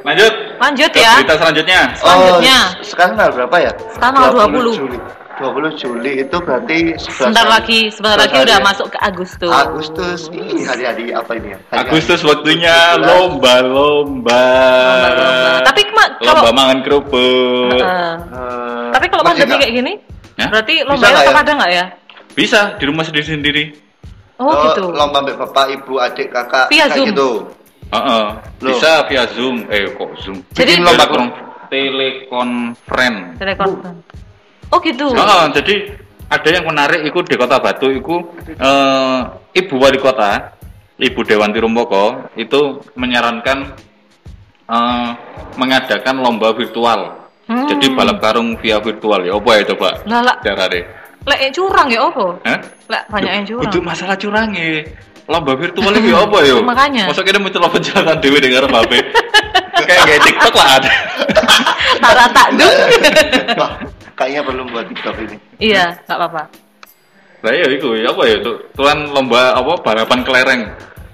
Lanjut. 0.06 0.34
lanjut 0.62 0.92
ya. 0.94 1.12
Berita 1.18 1.36
selanjutnya. 1.38 1.80
Selanjutnya. 1.98 2.58
Oh, 2.70 2.86
sekarang 2.86 3.12
tanggal 3.18 3.32
berapa 3.34 3.58
ya? 3.60 3.72
Sekarang 3.90 4.14
tanggal 4.14 4.32
20. 4.46 4.78
Juli. 4.78 4.98
20 5.38 5.78
Juli 5.78 6.12
itu 6.20 6.38
berarti 6.38 6.98
11 6.98 7.14
Sebentar 7.14 7.46
hari. 7.46 7.54
lagi, 7.54 7.80
sebentar 7.90 8.18
11 8.18 8.24
lagi 8.26 8.34
hari 8.34 8.46
udah 8.46 8.60
masuk 8.60 8.88
ke 8.90 8.98
Agustus. 9.00 9.52
Agustus. 9.54 10.20
Ini 10.30 10.62
hari-hari 10.66 11.06
apa 11.12 11.32
ini 11.34 11.48
ya? 11.54 11.58
Hari-hari. 11.64 11.88
Agustus 11.88 12.20
waktunya 12.22 12.76
17. 12.96 13.06
lomba-lomba. 13.06 14.44
Tapi 15.62 15.82
kalau- 15.86 16.42
lomba 16.42 16.50
mangan 16.52 16.78
kerupuk. 16.82 17.78
Heeh. 17.78 18.14
Eh, 18.18 18.90
Tapi 18.90 19.06
kalau 19.08 19.24
pandemi 19.24 19.54
kayak 19.56 19.74
gini, 19.74 19.94
Ya? 20.36 20.48
berarti 20.50 20.74
nggak 20.82 20.98
tetap 20.98 21.34
ya? 21.34 21.42
ada 21.42 21.52
nggak 21.54 21.72
ya? 21.72 21.86
Bisa 22.34 22.60
di 22.76 22.84
rumah 22.86 23.04
sendiri-sendiri. 23.04 23.64
Oh, 24.38 24.54
gitu. 24.70 24.90
Lomba 24.90 25.22
ambil 25.22 25.34
bapak, 25.36 25.66
ibu, 25.72 25.98
adik, 25.98 26.30
kakak. 26.30 26.70
Via 26.70 26.86
kayak 26.86 26.94
Zoom. 26.94 27.08
Gitu. 27.10 27.30
Heeh. 27.88 28.26
Loh. 28.62 28.70
Bisa 28.70 28.92
via 29.10 29.24
Zoom. 29.32 29.66
Eh 29.68 29.86
kok 29.92 30.10
Zoom? 30.20 30.38
Jadi- 30.52 30.78
Bikin 30.78 30.86
lomba 30.86 31.06
telekonferen. 31.70 33.14
Telekonferensi. 33.38 34.27
Oh 34.72 34.80
gitu. 34.84 35.08
Heeh, 35.16 35.44
jadi 35.56 35.76
ada 36.28 36.50
yang 36.52 36.66
menarik 36.68 37.08
itu 37.08 37.20
di 37.24 37.36
Kota 37.40 37.58
Batu 37.64 37.88
itu 37.88 38.16
eh, 38.52 39.20
Ibu 39.64 39.76
Wali 39.80 40.00
Kota, 40.00 40.54
Ibu 41.00 41.20
Dewanti 41.24 41.60
Rumpoko 41.64 42.28
itu 42.36 42.84
menyarankan 43.00 43.58
eh, 44.68 45.10
mengadakan 45.56 46.16
lomba 46.20 46.52
virtual. 46.52 47.16
Hmm. 47.48 47.64
Jadi 47.72 47.96
balap 47.96 48.20
karung 48.20 48.60
via 48.60 48.76
virtual 48.84 49.24
ya. 49.24 49.40
Apa 49.40 49.50
ya 49.56 49.64
coba? 49.72 49.90
Lah, 50.04 50.20
lah. 50.20 50.36
Cara 50.44 50.68
deh. 50.68 50.84
Lek 51.28 51.52
curang 51.56 51.88
ya 51.92 52.08
opo? 52.08 52.36
Hah? 52.44 52.60
Lek 52.92 53.04
banyak 53.08 53.32
yang 53.32 53.46
curang. 53.48 53.72
Untuk 53.72 53.84
masalah 53.84 54.16
curangnya. 54.20 54.84
Lomba 55.28 55.56
virtual 55.60 55.92
itu 55.96 56.12
ya 56.12 56.24
apa 56.24 56.40
ya? 56.44 56.56
Makanya. 56.72 57.04
Masa 57.08 57.24
kita 57.24 57.40
mau 57.40 57.52
coba 57.52 57.68
pencerahan 57.72 58.20
dewe 58.20 58.40
dengan 58.44 58.68
HP. 58.68 58.92
Kayak 59.78 60.04
kayak 60.10 60.22
TikTok 60.26 60.54
lah 60.58 60.68
ada. 60.82 60.92
Tara 62.02 62.26
tak 62.34 62.48
duk. 62.58 62.76
Kayaknya 64.18 64.42
perlu 64.44 64.64
buat 64.74 64.86
TikTok 64.90 65.16
ini. 65.22 65.38
Iya, 65.62 65.94
nggak 66.04 66.18
apa-apa. 66.18 66.44
Lah 67.46 67.54
ya 67.54 67.66
itu 67.70 67.88
ya 68.02 68.10
apa 68.10 68.22
ya 68.26 68.36
itu 68.42 68.52
tuan 68.74 68.98
lomba 69.14 69.54
apa 69.54 69.74
balapan 69.86 70.20
kelereng 70.26 70.62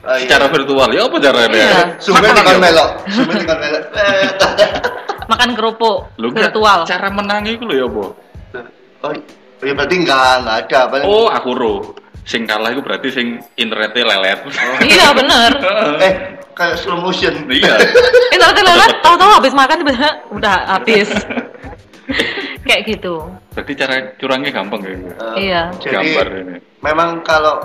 Ah, 0.03 0.19
iya. 0.19 0.23
secara 0.27 0.47
virtual 0.51 0.87
ya 0.91 1.01
apa 1.07 1.15
caranya? 1.19 1.63
Iya. 1.63 1.81
Sumber 1.99 2.31
Makan 2.31 2.43
ya? 2.47 2.59
melok. 2.59 2.89
Sumber 3.11 3.35
tekan 3.39 3.57
melok. 3.59 3.83
Eh. 3.95 4.27
Makan 5.31 5.49
kerupuk 5.55 5.97
Lu 6.19 6.27
virtual. 6.31 6.79
cara 6.83 7.07
menang 7.11 7.43
itu 7.47 7.63
lho 7.63 7.75
ya 7.75 7.85
apa? 7.87 8.03
Oh, 9.03 9.11
ya 9.63 9.71
berarti 9.75 9.95
enggak, 9.99 10.43
enggak 10.43 10.57
ada. 10.67 10.79
Paling 10.91 11.05
Oh 11.07 11.27
aku 11.31 11.49
ro. 11.55 11.75
Sing 12.23 12.47
kalah 12.47 12.71
itu 12.71 12.79
berarti 12.79 13.07
sing 13.11 13.39
internetnya 13.55 14.03
lelet. 14.15 14.39
Iya 14.91 15.07
bener. 15.11 15.51
eh 16.07 16.13
kayak 16.55 16.75
slow 16.79 16.99
motion. 16.99 17.35
iya. 17.51 17.75
Eh 18.31 18.39
tapi 18.39 18.59
lelet, 18.63 18.91
tahu-tahu 19.03 19.31
habis 19.39 19.51
makan 19.55 19.87
udah 20.35 20.55
habis. 20.67 21.07
Kayak 22.63 22.81
gitu. 22.89 23.15
Berarti 23.51 23.73
cara 23.75 23.93
curangnya 24.15 24.51
gampang 24.51 24.81
ya. 24.81 24.95
Eh, 24.95 25.35
Iya. 25.41 25.61
Jadi 25.77 25.93
Gambar 25.93 26.27
ini. 26.37 26.55
memang 26.79 27.19
kalau 27.21 27.59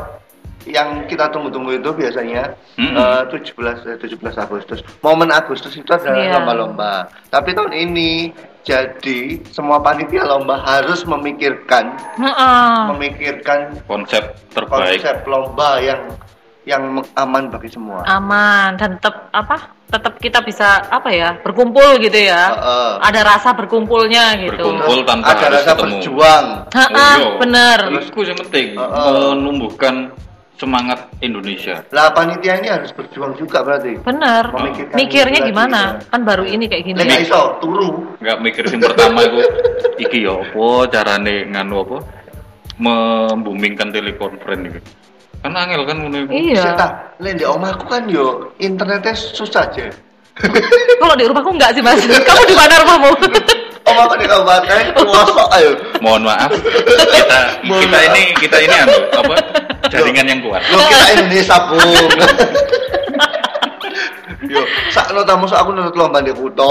yang 0.66 1.06
kita 1.06 1.30
tunggu-tunggu 1.30 1.78
itu 1.78 1.90
biasanya 1.90 2.52
Mm-mm. 2.76 2.92
eh, 2.92 3.22
17 3.30 3.86
eh, 3.86 3.96
17 3.96 4.18
Agustus. 4.36 4.82
Momen 5.00 5.30
Agustus 5.30 5.72
itu 5.72 5.88
adalah 5.88 6.18
Iya. 6.18 6.34
lomba-lomba. 6.36 6.92
Tapi 7.30 7.54
tahun 7.54 7.72
ini 7.72 8.34
jadi 8.60 9.40
semua 9.48 9.80
panitia 9.80 10.26
lomba 10.26 10.60
harus 10.60 11.06
memikirkan 11.06 11.94
Heeh. 12.20 12.76
memikirkan 12.92 13.80
Konsep 13.86 14.36
terbaik. 14.50 15.00
konsep 15.00 15.16
lomba 15.24 15.80
yang 15.80 16.04
yang 16.68 16.82
aman 17.16 17.48
bagi 17.48 17.72
semua. 17.72 18.04
Aman 18.04 18.76
dan 18.76 19.00
tetap 19.00 19.32
apa? 19.32 19.72
Tetap 19.88 20.20
kita 20.20 20.44
bisa 20.44 20.84
apa 20.84 21.08
ya? 21.08 21.40
Berkumpul 21.40 21.96
gitu 21.98 22.20
ya. 22.20 22.52
Heeh. 22.52 22.92
Ada 23.00 23.20
rasa 23.24 23.56
berkumpulnya 23.56 24.36
gitu. 24.36 24.60
Berkumpul. 24.60 25.00
tanpa 25.08 25.32
ada 25.32 25.48
harus 25.48 25.56
rasa 25.58 25.72
ketemu. 25.72 25.96
berjuang. 25.96 26.46
Heeh, 26.68 26.92
Oh, 26.92 27.16
iya. 27.24 27.38
bener. 27.40 27.78
Itu 27.96 28.20
yang 28.20 28.38
penting 28.38 28.66
Heeh. 28.76 29.32
menumbuhkan 29.32 29.94
semangat 30.58 31.08
Indonesia. 31.18 31.80
Lah 31.88 32.12
panitia 32.12 32.58
ini 32.58 32.68
harus 32.68 32.92
berjuang 32.92 33.32
juga 33.34 33.64
berarti. 33.64 33.96
Bener. 34.04 34.44
Mikirnya 34.92 35.40
gimana? 35.40 35.96
lagi, 35.96 36.10
Kan 36.12 36.20
baru 36.26 36.44
ini 36.44 36.68
kayak 36.68 36.84
gini. 36.84 36.98
Lek 36.98 37.08
gak 37.08 37.22
iso 37.24 37.40
turu. 37.58 37.90
nggak 38.18 38.38
mikir 38.42 38.62
yang 38.66 38.82
pertama 38.82 39.22
itu 39.22 39.38
iki 39.96 40.26
ya 40.26 40.34
apa 40.34 40.66
carane 40.90 41.46
nganu 41.48 41.76
apa 41.80 41.98
membumingkan 42.78 43.88
telekonferen 43.88 44.68
itu 44.68 44.80
kan 45.42 45.52
angel 45.54 45.82
kan 45.86 45.96
ngono 46.02 46.16
iku. 46.26 46.30
Iya. 46.34 46.62
Saya 46.62 46.74
tak, 46.74 46.90
lek 47.22 47.34
di 47.38 47.44
omahku 47.46 47.84
kan 47.86 48.02
yo 48.10 48.50
internetnya 48.58 49.14
susah 49.14 49.70
aja. 49.70 49.86
Kalau 51.02 51.14
di 51.18 51.24
rumahku 51.26 51.50
enggak 51.54 51.70
sih 51.74 51.82
mas. 51.82 52.02
Kamu 52.28 52.42
di 52.46 52.56
mana 52.58 52.74
rumahmu? 52.82 53.10
Omahku 53.88 54.14
di 54.20 54.26
kabupaten 54.28 54.84
pelosok 55.00 55.48
ayo. 55.56 55.72
mohon 56.04 56.20
maaf 56.28 56.52
kita 56.52 57.40
kita 57.64 57.98
ini 58.04 58.22
kita 58.36 58.56
ini 58.60 58.76
anu 58.84 58.96
apa 59.16 59.34
jaringan 59.88 60.28
yang 60.28 60.40
kuat 60.44 60.60
Lo 60.68 60.76
kita 60.84 61.06
Indonesia 61.16 61.56
bung. 61.72 62.12
Yo, 64.46 64.62
sakno 64.94 65.26
tamu 65.26 65.50
aku 65.50 65.70
nurut 65.74 65.94
lomba 65.98 66.22
di 66.22 66.30
kuto. 66.30 66.70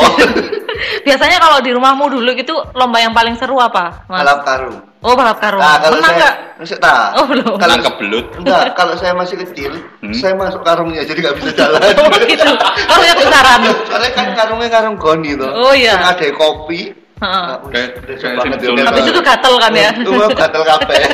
Biasanya 1.07 1.37
kalau 1.41 1.57
di 1.59 1.71
rumahmu 1.73 2.05
dulu 2.07 2.29
gitu 2.37 2.53
lomba 2.77 3.01
yang 3.01 3.11
paling 3.11 3.35
seru 3.35 3.57
apa, 3.57 4.05
mas? 4.07 4.23
Balap 4.23 4.39
karung. 4.45 4.77
Oh 5.01 5.13
balap 5.13 5.37
karung. 5.37 5.61
Nah, 5.61 5.77
kalau 5.77 5.95
Menang 5.97 6.13
saya, 6.13 6.19
nggak? 6.19 6.35
Nggak, 6.57 6.79
tak. 6.81 7.05
Oh, 7.17 7.25
belum. 7.29 7.53
Kalau 7.57 7.71
nangkep 7.73 7.95
belut 8.01 8.25
enggak, 8.39 8.63
kalau 8.73 8.93
saya 8.97 9.13
masih 9.13 9.35
kecil, 9.45 9.71
Hmm? 10.01 10.13
saya 10.13 10.33
masuk 10.37 10.61
karungnya 10.65 11.01
jadi 11.05 11.19
nggak 11.21 11.35
bisa 11.41 11.51
jalan. 11.53 11.79
Oh 11.81 12.07
gitu. 12.25 12.49
Kalau 12.87 13.03
yang 13.05 13.17
besaran. 13.17 13.59
Soalnya 13.89 14.11
kan 14.13 14.27
karungnya 14.33 14.69
karung 14.69 14.95
goni 14.97 15.31
tuh. 15.37 15.49
Oh, 15.49 15.73
iya. 15.73 15.97
Yang 15.97 16.05
ada 16.13 16.27
kopi. 16.37 17.06
Kayak- 17.17 17.93
kayak 18.05 18.85
Habis 18.85 19.05
itu 19.05 19.21
gatel 19.21 19.53
kan 19.57 19.71
ya? 19.73 19.89
Mah 20.05 20.29
gatel 20.29 20.63
kabeh. 20.63 21.01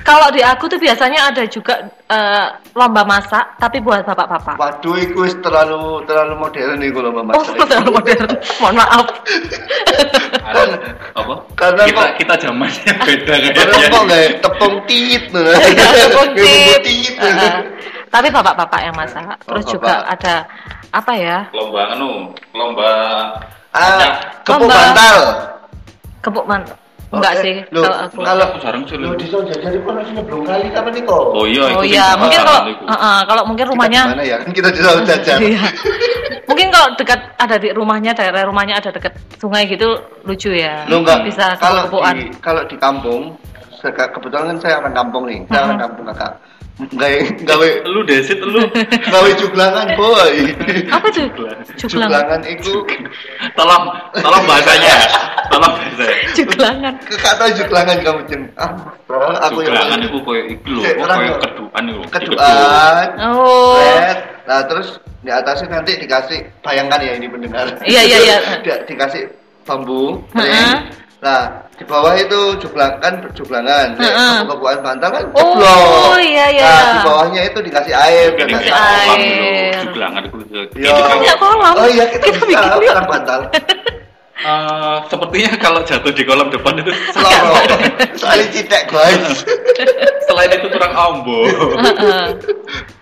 Kalau 0.00 0.32
di 0.32 0.40
aku 0.40 0.64
tuh 0.64 0.78
biasanya 0.78 1.28
ada 1.28 1.44
juga 1.44 1.76
eh, 2.08 2.46
lomba 2.72 3.04
masak, 3.04 3.44
tapi 3.56 3.78
buat 3.78 4.00
bapak-bapak. 4.00 4.56
Waduh, 4.56 4.96
itu 4.96 5.12
wis 5.20 5.34
terlalu 5.38 6.00
terlalu 6.04 6.34
modern 6.38 6.78
nih 6.78 6.88
kalau 6.88 7.10
Mama. 7.12 7.36
Oh, 7.36 7.44
terlalu 7.60 7.90
modern. 7.92 8.30
Mohon 8.58 8.74
maaf. 8.80 9.06
Ada- 10.40 10.78
apa 11.12 11.34
Karena 11.54 11.82
kita 11.84 12.00
kok- 12.00 12.14
kita 12.16 12.34
zamannya 12.40 12.92
beda 13.06 13.34
Karena 13.34 13.50
kayaknya 13.52 13.88
kok 13.88 14.02
nggak 14.08 14.24
tepung 14.40 14.74
tit, 14.86 15.22
Ya, 15.30 15.94
tepung 16.08 16.28
Kayak 16.34 16.78
tit. 16.80 17.14
Tapi 18.10 18.28
bapak-bapak 18.28 18.80
yang 18.82 18.96
masak. 18.96 19.22
Terus 19.44 19.64
Oh, 19.68 19.70
juga 19.70 19.92
bapak. 20.00 20.12
ada 20.16 20.34
apa 20.90 21.12
ya? 21.14 21.38
lomba 21.52 21.94
anu 21.94 22.10
lomba 22.50 22.90
Ah, 23.70 24.10
Lomba. 24.48 24.66
bantal. 24.68 25.18
Kebuk 26.20 26.44
man. 26.44 26.62
Enggak 27.10 27.42
sih. 27.42 27.58
Loh, 27.74 27.82
Kalau 27.82 27.98
aku. 28.06 28.18
kalau 28.22 28.44
Aku 28.46 28.56
jarang 28.62 28.82
sih, 28.86 28.94
Loh, 28.94 29.10
Lu. 29.10 29.18
di 29.18 29.26
sana 29.26 29.50
jadi 29.50 29.78
pun 29.82 29.98
harusnya 29.98 30.22
belum 30.22 30.42
kali 30.46 30.70
kapan 30.70 30.92
nih 30.94 31.02
kok? 31.02 31.24
oh 31.34 31.42
iya 31.42 31.64
Oh 31.74 31.82
iya, 31.82 32.06
mungkin 32.14 32.38
kalau. 32.38 32.62
Heeh, 32.70 33.18
kalau 33.26 33.42
mungkin 33.50 33.66
rumahnya 33.66 34.02
Mana 34.14 34.22
ya? 34.22 34.36
Kan 34.38 34.50
kita 34.54 34.68
di 34.70 34.78
sana 34.78 35.02
jajan. 35.02 35.38
Iya. 35.42 35.62
Mungkin 36.46 36.66
kalau 36.70 36.86
dekat 36.94 37.20
ada 37.34 37.56
di 37.58 37.68
rumahnya 37.70 38.12
daerah 38.14 38.46
rumahnya 38.46 38.78
ada 38.78 38.90
dekat 38.90 39.10
sungai 39.38 39.66
gitu 39.66 39.90
lucu 40.22 40.54
ya. 40.54 40.86
Lo 40.86 41.02
enggak 41.02 41.26
bisa 41.26 41.58
kalau 41.58 41.86
di 42.14 42.30
kalau 42.38 42.62
di 42.62 42.76
kampung 42.78 43.34
seka- 43.74 44.10
kebetulan 44.10 44.54
kan 44.54 44.58
saya 44.62 44.74
orang 44.78 44.94
kampung 44.94 45.26
nih. 45.26 45.40
Saya 45.46 45.60
orang 45.64 45.80
kampung 45.80 46.04
kakak. 46.06 46.32
Gawe 46.80 47.16
gawe 47.44 47.68
lu 47.84 48.00
desit 48.02 48.40
lu 48.40 48.64
gawe 49.12 49.28
juglangan 49.36 49.86
boy. 49.94 50.34
Apa 50.88 51.06
tuh? 51.12 51.28
Juglangan 51.76 52.40
itu 52.48 52.72
tolong 53.58 53.84
tolong 54.16 54.42
bahasanya 54.48 54.94
tolong 55.48 55.72
bahasanya 55.76 56.32
Juglangan. 56.32 56.94
kakak 57.04 57.34
tahu 57.36 57.50
juglangan 57.52 57.96
kamu 58.00 58.20
jen. 58.26 58.40
Ah, 58.56 58.72
aku 59.44 59.60
yang 59.60 59.76
Juglangan 59.76 59.98
itu 60.00 60.18
koyo 60.24 60.42
iki 60.48 60.70
lho, 60.72 60.80
koyo 60.96 61.34
lho. 61.36 61.36
keduan 61.38 61.84
iku. 61.84 62.02
keduaan. 62.08 63.06
Oh. 63.20 63.76
Nah 64.48 64.60
terus 64.64 64.88
di 65.20 65.28
atasnya 65.28 65.68
nanti 65.68 66.00
dikasih 66.00 66.40
bayangkan 66.64 67.04
ya 67.04 67.12
ini 67.12 67.28
pendengar. 67.28 67.66
Iya, 67.84 68.02
iya, 68.08 68.18
iya. 68.24 68.36
Di- 68.64 68.82
dikasih 68.88 69.28
bambu. 69.68 70.16
Heeh. 70.32 70.48
kering. 70.48 70.80
Nah 71.20 71.40
di 71.76 71.84
bawah 71.84 72.12
itu 72.12 72.40
juglangan 72.58 73.12
juglangan. 73.32 73.92
Heeh. 73.96 74.34
Kebukaan 74.42 74.80
bantal 74.80 75.08
kan 75.10 75.24
Oh, 75.32 75.52
jeblok. 75.52 76.16
iya, 76.18 76.46
iya. 76.50 76.64
Nah 76.64 76.84
di 76.90 76.98
bawahnya 77.04 77.40
itu 77.44 77.58
dikasih 77.60 77.92
air. 77.94 78.28
Ini 78.30 78.36
dan 78.36 78.48
Kasih 78.50 78.60
kayak 78.62 78.72
masak. 78.72 78.96
kolam 78.96 79.12
air. 79.12 79.20
dulu, 79.20 79.84
Juglangan 79.84 80.22
itu 80.22 80.36
Iya. 80.76 80.94
Punya 81.12 81.34
kolam. 81.36 81.72
Oh 81.74 81.86
iya 81.86 82.04
kita, 82.06 82.24
Kita 82.26 82.40
bisa 82.42 82.66
bikin 82.72 82.90
orang 82.90 83.06
bantal. 83.06 83.40
Eh, 84.40 84.96
sepertinya 85.06 85.52
kalau 85.58 85.80
jatuh 85.84 86.12
di 86.16 86.24
kolam 86.24 86.48
depan 86.48 86.72
itu 86.80 86.88
Seloro. 87.12 87.52
Soalnya 88.16 88.46
citek 88.48 88.88
guys. 88.88 89.44
selain 90.24 90.50
itu 90.50 90.68
kurang 90.70 90.92
ambo. 90.96 91.44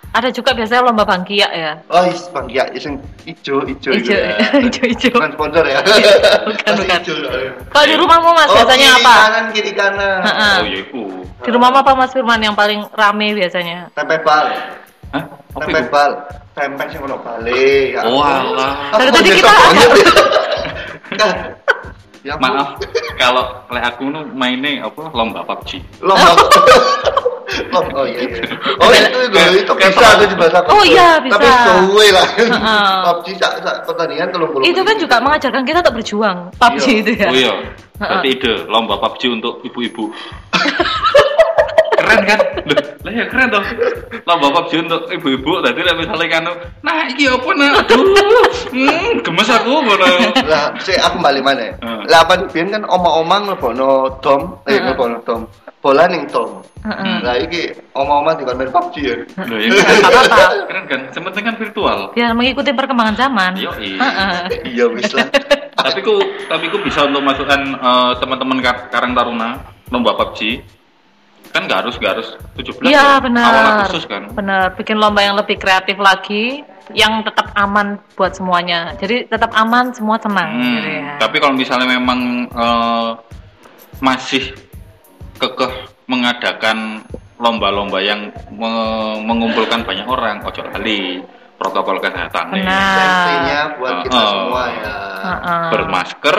Ada 0.08 0.32
juga 0.32 0.56
biasanya 0.56 0.82
lomba 0.82 1.04
bangkia 1.04 1.48
ya. 1.52 1.72
Oh, 1.92 2.00
is 2.02 2.24
bang 2.32 2.48
ya, 2.48 2.64
is 2.72 2.80
yang 2.82 2.96
ijo, 3.22 3.60
ijo, 3.62 3.92
Ijo, 3.92 4.16
ya. 4.16 4.34
ijo, 4.66 4.82
ijo. 4.88 5.12
Bukan 5.12 5.32
sponsor 5.36 5.64
ya. 5.64 5.78
Bukan, 5.84 6.72
Masih 6.72 6.80
bukan. 6.80 7.00
ijo 7.04 7.12
soalnya. 7.20 7.52
Kalau 7.68 7.86
di 7.86 7.96
rumahmu 8.00 8.30
mas 8.32 8.48
Oh, 8.48 8.54
biasanya 8.56 8.88
kiri 8.88 8.98
apa? 8.98 9.14
kanan, 9.20 9.44
kiri 9.52 9.72
kanan. 9.76 10.18
Oh 10.24 10.64
iya 10.64 10.78
iku. 10.80 11.02
Di 11.38 11.50
rumahmu 11.52 11.76
apa 11.78 11.92
mas 11.92 12.10
Firman 12.10 12.40
yang 12.40 12.56
paling 12.56 12.80
rame 12.90 13.36
biasanya? 13.36 13.92
Tempe 13.92 14.16
bal. 14.24 14.46
Hah? 15.12 15.24
Tempe 15.54 15.80
bal. 15.86 16.10
Tempe 16.56 16.84
ono 16.98 17.16
bale. 17.20 17.62
ya. 17.92 18.00
Oh, 18.02 18.24
alah. 18.24 18.72
Dari 18.96 19.10
tadi 19.12 19.28
kita 19.30 19.50
banget 19.52 19.88
ya. 21.20 21.28
Ya. 22.26 22.34
Maaf, 22.36 22.76
kalau 23.16 23.44
lek 23.70 23.84
aku 23.86 24.04
nu 24.04 24.20
mainnya 24.32 24.84
apa 24.84 25.08
lomba 25.12 25.40
PUBG. 25.44 25.80
Lomba. 26.02 26.32
Oh 27.92 28.04
iya 28.04 28.20
iya. 28.24 28.42
Oh 28.82 28.90
itu 28.90 29.18
itu 29.28 29.38
itu 29.62 29.72
bisa 29.74 30.06
tuh 30.16 30.26
di 30.26 30.36
bahasa 30.38 30.58
Oh, 30.68 30.82
iya, 30.84 31.18
bisa. 31.18 31.34
Tapi 31.36 31.46
suwe 31.46 32.06
lah. 32.10 32.28
PUBG 33.06 33.26
sak 33.36 33.52
sak 33.62 33.76
pertandingan 33.84 34.28
telung 34.30 34.50
puluh. 34.50 34.64
Itu 34.64 34.80
kan 34.82 34.96
juga 34.96 35.16
mengajarkan 35.18 35.62
kita 35.62 35.78
untuk 35.82 35.94
berjuang. 36.00 36.38
PUBG 36.56 36.84
Iya. 36.84 37.00
itu 37.00 37.10
ya. 37.14 37.28
Oh 37.28 37.36
iya. 37.36 37.52
Berarti 37.98 38.28
ide 38.30 38.52
lomba 38.66 38.94
PUBG 38.98 39.22
untuk 39.30 39.60
ibu-ibu. 39.62 40.04
keren 42.08 42.22
kan? 42.24 42.40
Loh, 42.64 42.78
lah 43.04 43.12
ya 43.12 43.24
keren 43.28 43.48
dong. 43.52 43.64
Lomba 44.24 44.46
PUBG 44.56 44.72
untuk 44.88 45.02
ibu-ibu. 45.12 45.60
Tadi 45.60 45.80
lah 45.84 45.94
misalnya 45.96 46.26
kan, 46.32 46.44
nah 46.80 47.04
iki 47.08 47.28
apa 47.28 47.48
nak? 47.52 47.72
Aduh, 47.84 48.04
hmm, 48.72 49.20
gemes 49.20 49.48
aku 49.52 49.72
mana? 49.84 50.08
Lah, 50.48 50.64
si 50.80 50.96
aku 50.96 51.20
balik 51.20 51.44
mana? 51.44 51.68
ya? 51.68 51.72
Lah 52.08 52.24
apa 52.24 52.48
biyen 52.48 52.72
kan 52.72 52.82
oma-oma 52.88 53.44
nglebono 53.44 54.20
dom, 54.24 54.56
eh 54.64 54.80
nglebono 54.80 55.20
dom. 55.28 55.44
Bola 55.78 56.10
ning 56.10 56.26
dom. 56.32 56.64
Heeh. 56.82 57.16
Lah 57.22 57.36
iki 57.38 57.70
oma-oma 57.92 58.34
dikon 58.34 58.56
main 58.56 58.72
PUBG 58.72 58.94
ya. 59.04 59.14
Loh 59.46 59.58
ya 59.60 59.68
apa-apa. 60.08 60.46
keren 60.66 60.84
kan? 60.88 61.00
Sementing 61.12 61.44
kan 61.44 61.54
virtual. 61.60 61.98
Biar 62.16 62.32
mengikuti 62.32 62.72
perkembangan 62.72 63.14
zaman. 63.14 63.52
Yoi. 63.60 64.00
Heeh. 64.00 64.34
Iya 64.74 64.88
wis 64.90 65.12
lah. 65.12 65.28
tapi 65.78 66.02
ku 66.02 66.18
tapi 66.50 66.66
ku 66.74 66.82
bisa 66.82 67.06
untuk 67.06 67.22
masukkan 67.22 67.60
eh, 67.78 68.12
teman-teman 68.18 68.58
Kar- 68.58 68.90
Karang 68.90 69.14
Taruna 69.14 69.62
lomba 69.94 70.18
PUBG 70.18 70.58
kan 71.58 71.66
nggak 71.66 71.78
harus 71.80 71.94
nggak 71.96 72.12
harus 72.14 72.28
17 72.54 72.78
Iya 72.84 72.92
ya. 72.92 73.02
awal 73.02 73.20
benar. 73.20 73.50
Agustus 73.82 74.06
kan 74.06 74.22
Benar. 74.30 74.64
Bikin 74.72 74.96
lomba 74.96 75.20
yang 75.20 75.34
lebih 75.34 75.56
kreatif 75.56 75.98
lagi, 75.98 76.62
yang 76.92 77.20
tetap 77.20 77.50
aman 77.52 77.98
buat 78.14 78.32
semuanya. 78.32 78.94
Jadi 78.94 79.26
tetap 79.26 79.50
aman, 79.52 79.90
semua 79.90 80.16
tenang. 80.16 80.48
Hmm, 80.48 80.72
gitu 80.72 80.90
ya. 80.94 81.18
tapi 81.18 81.36
kalau 81.36 81.52
misalnya 81.52 81.88
memang 81.90 82.20
eh, 82.46 83.10
masih 83.98 84.54
kekeh 85.36 85.72
mengadakan 86.06 87.02
lomba-lomba 87.36 87.98
yang 87.98 88.30
me- 88.50 89.18
mengumpulkan 89.20 89.82
banyak 89.82 90.02
orang 90.04 90.40
ojo 90.40 90.62
kali 90.64 91.22
protokol 91.54 91.98
kesehatan 91.98 92.50
Benar. 92.50 92.70
Safety-nya 92.94 93.60
buat 93.76 93.94
kita 94.02 94.14
Heeh. 94.14 94.30
semua 94.32 94.64
ya. 94.72 94.94
Heeh. 95.18 95.62
bermasker 95.68 96.38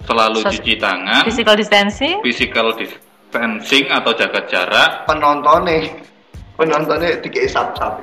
selalu 0.00 0.38
Sos- 0.40 0.52
cuci 0.56 0.74
tangan 0.76 1.22
Physical 1.22 1.54
distancing. 1.54 2.16
physical 2.22 2.70
distancing 3.28 3.84
atau 3.92 4.16
jaga 4.16 4.40
jarak 4.48 5.04
Penontonnya 5.04 5.84
penontonnya 6.58 7.14
dikei 7.22 7.46
sap-sap. 7.46 8.02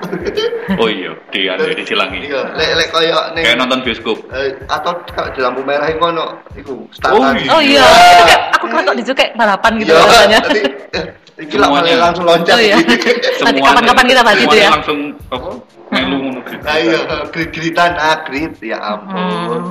oh 0.79 0.87
iya 0.87 1.11
di 1.27 1.43
anu 1.51 1.67
disilangi 1.75 2.23
Iya, 2.23 2.55
lek 2.55 2.71
lek 2.79 2.87
koyo 2.87 3.19
ning 3.35 3.43
kayak 3.43 3.59
nonton 3.59 3.83
bioskop 3.83 4.15
eh, 4.31 4.55
atau 4.71 4.95
kalau 5.11 5.27
di 5.35 5.43
lampu 5.43 5.59
merah 5.67 5.91
itu 5.91 5.99
ono 5.99 6.39
iku 6.55 6.71
Oh, 6.71 6.87
startan. 6.95 7.35
iya. 7.35 7.51
Oh 7.51 7.59
iya, 7.59 7.83
itu 7.83 8.23
kayak 8.23 8.41
aku 8.55 8.65
kira 8.71 8.81
kok 8.87 8.95
disukai 8.95 9.27
balapan 9.35 9.71
gitu 9.83 9.91
Iya, 9.91 9.99
rasanya. 10.07 10.39
nanti 10.39 10.61
eh, 10.95 11.05
iki 11.35 11.55
lah 11.59 11.67
langsung 11.99 12.23
loncat. 12.23 12.55
Oh 12.55 12.61
iya. 12.63 12.77
Nanti 13.43 13.59
kapan-kapan 13.59 14.05
kita 14.07 14.21
bahas 14.23 14.39
itu 14.39 14.55
ya. 14.55 14.69
langsung 14.71 14.99
apa 15.27 15.49
melu 15.91 16.17
ngono 16.23 16.39
gitu. 16.47 16.63
Nah 16.63 16.77
iya, 16.79 16.99
grit-gritan, 17.35 17.91
ah 17.99 18.15
grit, 18.23 18.53
ya 18.63 18.77
ampun. 18.79 19.19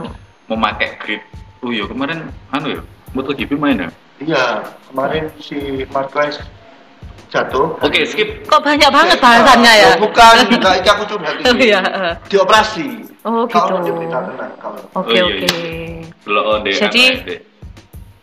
Hmm. 0.05 0.12
memakai 0.44 0.92
grid 1.00 1.24
oh 1.64 1.72
iya 1.72 1.88
kemarin 1.88 2.20
anu 2.52 2.68
ya 2.76 2.81
MotoGP 3.16 3.57
main 3.57 3.81
ya 3.81 3.88
Iya, 4.22 4.62
kemarin 4.90 5.27
si 5.42 5.83
Marquez 5.90 6.38
jatuh. 7.35 7.74
oke 7.83 8.00
skip 8.07 8.46
Kok 8.46 8.62
banyak 8.62 8.90
banget 8.94 9.18
bahasannya 9.18 9.72
ya? 9.74 9.88
Oh, 9.98 10.07
bukan, 10.07 10.35
enggak, 10.55 10.74
itu 10.79 10.88
aku 10.88 11.03
curhat 11.11 11.35
Oh 11.42 11.50
ini. 11.50 11.66
iya. 11.66 11.81
heeh. 11.83 12.12
Dioperasi. 12.31 12.87
Oh, 13.27 13.42
Kalau 13.50 13.83
gitu. 13.83 13.90
di 13.90 13.92
berita 13.98 14.18
tenang, 14.22 14.53
kalau. 14.62 14.81
Oke 14.94 15.16
iya, 15.18 15.24
oke. 15.27 15.48
Belum 16.22 16.42
oh, 16.46 16.59
di 16.62 16.70
Jadi, 16.70 17.05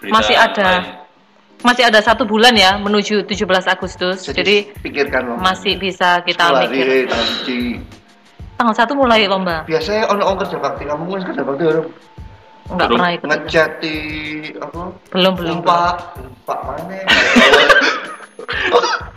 masih 0.08 0.36
ada. 0.38 0.70
lain. 0.80 1.00
Masih 1.62 1.84
ada 1.86 2.02
satu 2.02 2.26
bulan 2.26 2.58
ya 2.58 2.74
menuju 2.82 3.22
17 3.30 3.46
Agustus. 3.70 4.26
Jadi, 4.26 4.74
pikirkan 4.82 5.22
loh. 5.30 5.38
masih 5.38 5.78
bisa 5.78 6.18
kita 6.26 6.50
Sekolah 6.50 6.66
mikir. 6.66 7.06
tanggal 8.58 8.74
satu 8.78 8.94
mulai 8.98 9.30
lomba. 9.30 9.62
Biasanya 9.70 10.10
ono 10.10 10.26
orang 10.26 10.40
kerja 10.42 10.58
bakti 10.58 10.84
kamu 10.90 11.06
kan 11.06 11.22
kerja 11.30 11.42
bakti 11.46 11.64
orang 11.70 11.86
Enggak 12.72 12.88
Belum. 12.88 12.98
pernah 12.98 13.12
ikut. 13.12 13.28
ngecat 13.28 13.72
di 13.80 13.96
apa? 14.56 14.82
Belum 15.12 15.34
belum. 15.36 15.56
Umpak, 15.60 15.96
umpak 16.18 16.60
mana? 16.64 16.98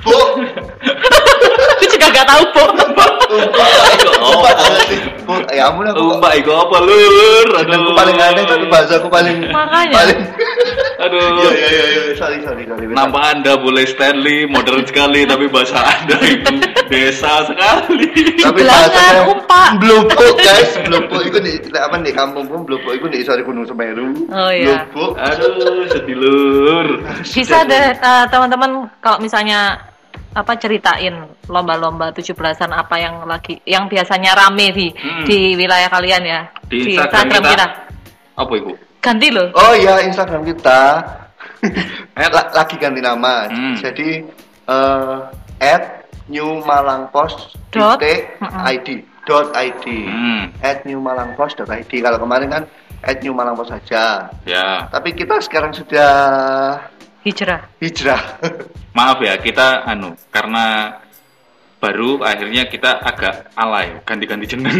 Bu, 0.04 0.14
Aku 1.72 1.84
juga 1.88 2.06
nggak 2.08 2.26
tahu, 2.28 2.42
Bu. 2.46 2.62
umpak, 2.76 3.10
umpak 4.20 4.54
Bu, 5.24 5.40
ya 5.48 5.68
ampun 5.68 5.88
aku. 5.88 5.98
Oh, 5.98 6.16
Mbak, 6.16 6.32
itu 6.36 6.50
apa 6.50 6.76
lur? 6.78 7.48
Aku 7.56 7.92
paling 7.92 8.16
aneh 8.18 8.44
tapi 8.44 8.64
bahasa 8.68 8.92
aku 8.96 9.08
paling 9.08 9.36
Makanya. 9.48 9.94
paling. 9.94 10.18
Aduh. 11.00 11.20
Iya 11.20 11.50
iya 11.50 11.68
iya 11.68 11.84
iya, 11.84 12.12
sorry 12.14 12.38
sorry 12.40 12.62
sorry. 12.64 12.84
Nama 12.86 13.18
Anda 13.30 13.56
boleh 13.56 13.84
Stanley, 13.84 14.44
modern 14.44 14.84
sekali, 14.84 15.24
tapi 15.24 15.48
bahasa 15.48 15.80
Anda 15.82 16.16
itu 16.22 16.52
desa 16.86 17.44
sekali. 17.44 18.06
Tapi 18.36 18.60
Belangan, 18.60 18.88
bahasanya 18.88 19.22
umpak. 19.26 19.68
Blupuk 19.76 20.34
guys, 20.38 20.70
blupuk 20.82 21.20
itu 21.24 21.38
di 21.40 21.52
di- 21.58 21.72
apa 21.74 21.96
di 21.98 22.12
kampung 22.12 22.44
pun 22.44 22.60
blupuk 22.62 22.92
itu 22.94 23.06
di 23.08 23.18
sorry 23.20 23.42
Gunung 23.42 23.64
Semeru. 23.64 24.12
Oh, 24.28 24.50
iya. 24.50 24.84
Blupuk. 24.88 25.16
Aduh, 25.16 25.88
sedih 25.88 26.16
lur. 26.16 26.86
Bisa 27.20 27.64
deh 27.64 27.86
eh, 27.92 28.24
teman-teman 28.28 28.70
kalau 29.00 29.18
misalnya 29.18 29.76
apa 30.34 30.58
ceritain 30.58 31.14
lomba-lomba 31.46 32.10
17-an 32.10 32.70
apa 32.70 32.98
yang 32.98 33.22
lagi 33.22 33.62
yang 33.64 33.86
biasanya 33.86 34.34
rame 34.34 34.70
di 34.70 34.88
Hmm. 34.90 35.22
di 35.24 35.54
wilayah 35.54 35.86
kalian 35.88 36.22
ya. 36.22 36.40
Di 36.66 36.98
Instagram 36.98 37.30
kita. 37.30 37.50
kita. 37.54 37.66
Apa 38.34 38.52
itu? 38.58 38.72
Ganti 38.98 39.28
loh. 39.30 39.48
Oh 39.54 39.72
iya 39.72 40.02
Instagram 40.02 40.42
kita 40.42 40.80
lagi 42.52 42.74
ganti 42.76 43.00
nama. 43.00 43.46
Hmm. 43.48 43.76
Jadi 43.78 44.26
eh 44.64 45.16
at 45.60 46.04
newmalangpost 46.26 47.54
Dot. 47.70 48.00
titik 48.00 48.40
Mm-mm. 48.40 48.64
id 48.72 48.88
dot 49.24 49.52
id 49.54 49.84
Hmm, 50.08 50.48
at 50.60 50.84
newmalangpost 50.84 51.56
dot 51.56 51.68
id 51.68 51.92
kalau 52.00 52.16
kemarin 52.16 52.48
kan 52.48 52.62
at 53.04 53.20
newmalangpost 53.20 53.68
saja 53.68 54.28
ya. 54.44 54.88
tapi 54.88 55.12
kita 55.12 55.36
sekarang 55.40 55.76
sudah 55.76 56.80
Hijrah. 57.24 57.60
hijrah 57.78 58.20
Maaf 58.96 59.18
ya, 59.18 59.34
kita 59.36 59.82
anu 59.82 60.14
karena 60.28 60.94
baru 61.76 62.16
akhirnya 62.18 62.64
kita 62.64 62.96
agak 62.98 63.52
alay 63.52 63.92
ganti-ganti 64.04 64.46
jeneng. 64.46 64.72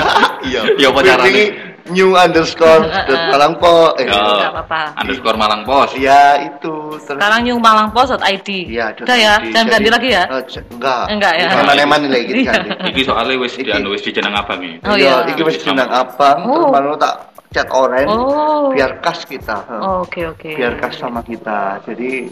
iya 0.48 0.66
Ya, 0.74 0.88
apa 0.88 1.00
caranya? 1.00 1.30
Ini 1.30 1.44
new 1.88 2.16
underscore 2.16 2.82
dot 3.06 3.22
malangpo 3.28 3.94
eh 3.94 4.08
Ya. 4.08 4.50
Apa-apa. 4.50 4.96
Underscore 4.96 5.36
Malang 5.36 5.62
Pos. 5.62 5.94
iya 5.94 6.42
itu 6.42 6.98
terus 6.98 7.14
Sekarang 7.14 7.44
newmalangpost.id. 7.44 8.48
Iya, 8.48 8.90
Udah 8.96 9.14
ya, 9.14 9.32
jangan 9.46 9.66
ganti 9.70 9.88
lagi 9.88 10.08
ya. 10.10 10.24
J- 10.48 10.64
enggak. 10.68 11.04
Enggak 11.12 11.32
ya. 11.36 11.46
Karena 11.52 11.72
neman 11.76 11.98
nih 12.02 12.10
lagi 12.10 12.32
Iya. 12.34 12.50
ganti. 12.50 12.68
Iki 12.90 13.02
soalnya 13.04 13.34
wis 13.36 13.52
di 13.54 13.70
anu 13.70 13.88
wis 13.92 14.02
di 14.02 14.10
jeneng 14.10 14.34
abang 14.34 14.58
iki. 14.58 14.76
Oh, 14.82 14.96
iya, 14.96 15.22
iya. 15.22 15.30
iki 15.30 15.42
wis 15.44 15.60
jeneng 15.60 15.86
abang, 15.86 16.38
terus 16.42 16.58
Oh. 16.58 16.72
malu 16.72 16.96
tak 16.96 17.27
cat 17.48 17.68
orange 17.70 18.10
Oh. 18.10 18.70
biar 18.70 19.00
khas 19.00 19.24
kita. 19.24 19.64
Heh. 19.64 19.80
Oh, 19.80 20.04
Oke 20.04 20.24
oke. 20.24 20.50
Biar 20.52 20.76
khas 20.76 20.96
sama 20.96 21.20
kita. 21.22 21.80
Jadi 21.84 22.28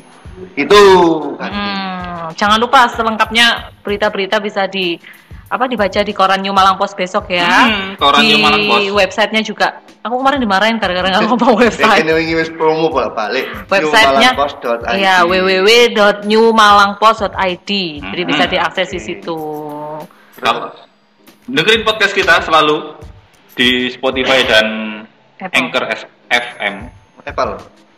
itu 0.52 0.81
kan. 1.40 1.50
Hmm, 1.50 2.22
jangan 2.37 2.61
lupa 2.61 2.85
selengkapnya 2.92 3.72
berita-berita 3.81 4.37
bisa 4.38 4.68
di 4.68 5.00
apa 5.46 5.70
dibaca 5.70 6.02
di 6.02 6.11
koran 6.11 6.42
New 6.42 6.50
Malang 6.50 6.74
Post 6.76 6.98
besok 6.98 7.31
ya. 7.31 7.46
Hmm, 7.46 7.94
koran 7.96 8.20
di 8.20 8.35
New 8.35 8.42
Malang 8.42 8.66
Post. 8.66 8.90
websitenya 8.92 9.40
juga. 9.40 9.81
Aku 10.02 10.20
kemarin 10.20 10.38
dimarahin 10.38 10.76
gara-gara 10.76 11.09
nggak 11.09 11.24
ngomong 11.24 11.57
website. 11.59 12.05
ini 12.05 12.35
wis 12.35 12.50
promo 12.52 12.90
balik. 12.92 13.46
Websitenya 13.66 14.37
ya 14.94 15.24
www.newmalangpost.id. 15.24 17.70
Jadi 18.05 18.22
Hmm. 18.22 18.29
bisa 18.29 18.44
diakses 18.46 18.88
di 18.92 19.00
situ. 19.00 19.38
Kalau 20.37 20.68
dengerin 21.48 21.83
podcast 21.83 22.12
kita 22.12 22.42
selalu 22.42 22.98
di 23.57 23.88
Spotify 23.88 24.44
dan 24.44 24.66
Apple. 25.37 25.57
Anchor 25.57 25.85
S- 25.90 26.09
FM. 26.29 26.75
Apple. 27.25 27.53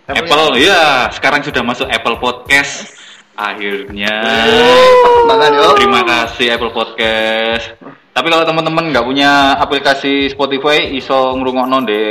Apple, 0.09 0.57
ya 0.57 1.13
sekarang 1.13 1.45
sudah 1.45 1.61
masuk 1.61 1.85
Apple 1.87 2.17
Podcast. 2.17 2.97
Akhirnya. 3.39 4.11
Yo. 4.49 5.77
Terima 5.79 6.03
kasih 6.03 6.57
Apple 6.57 6.73
Podcast. 6.73 7.77
Tapi 8.11 8.27
kalau 8.27 8.43
teman-teman 8.43 8.91
nggak 8.91 9.05
punya 9.07 9.55
aplikasi 9.55 10.27
Spotify, 10.27 10.91
iso 10.91 11.39
ngrungokno 11.39 11.87
di 11.87 12.03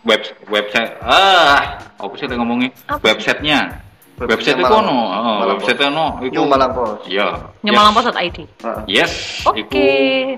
web 0.00 0.22
website 0.48 0.96
ah 1.04 1.76
apa 2.00 2.12
sih 2.16 2.24
ngomongnya 2.24 2.72
Apa? 2.88 3.12
websitenya 3.12 3.84
Website 4.20 4.60
itu 4.60 4.68
ono 4.68 4.92
oh, 4.92 5.36
Malang 5.40 5.56
website 5.56 5.80
ono 5.80 6.06
itu 6.20 6.36
New 6.36 6.44
Malang 6.44 6.72
Post. 6.76 7.08
iya 7.08 7.40
Nyemalang.id. 7.64 8.36
Heeh. 8.60 8.80
yes 8.84 9.40
Oke. 9.48 9.64
itu 9.64 9.80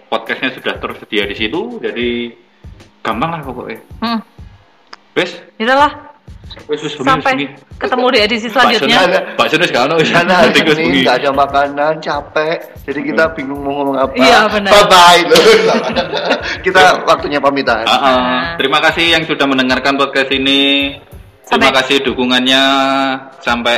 podcastnya 0.07 0.55
sudah 0.55 0.75
tersedia 0.79 1.27
di 1.27 1.35
situ 1.35 1.83
jadi 1.83 2.31
gampang 3.03 3.31
lah 3.31 3.41
pokoknya 3.43 3.79
Hmm. 4.01 4.19
wes 5.12 5.31
Yaudahlah, 5.59 5.93
wes 6.67 6.81
wes 6.81 6.95
bengi, 6.95 7.07
sampai 7.07 7.33
ketemu 7.77 8.07
di 8.09 8.19
edisi 8.19 8.47
selanjutnya. 8.47 8.99
Pak 9.35 9.47
Sunus 9.51 9.69
gak 9.69 9.85
ono 9.85 9.95
hari 9.99 10.51
Tikus 10.55 10.79
bengi. 10.79 11.03
nggak 11.03 11.17
ada 11.19 11.31
makanan, 11.33 11.93
capek, 11.99 12.57
jadi 12.87 13.01
kita 13.03 13.25
bingung 13.35 13.61
mau 13.61 13.73
ngomong 13.75 13.97
apa. 13.99 14.12
Iya, 14.15 14.41
benar. 14.47 14.71
Bye 14.71 14.87
bye. 14.87 15.23
kita 16.67 16.81
waktunya 17.05 17.38
pamitan. 17.38 17.83
Ah, 17.85 17.95
ah. 17.95 18.38
Terima 18.55 18.79
kasih 18.79 19.05
yang 19.11 19.23
sudah 19.27 19.45
mendengarkan 19.45 19.99
podcast 19.99 20.31
ini. 20.31 20.95
Terima 21.43 21.69
Sampai- 21.69 21.75
kasih 21.83 21.97
dukungannya 22.07 22.62
sampai 23.43 23.77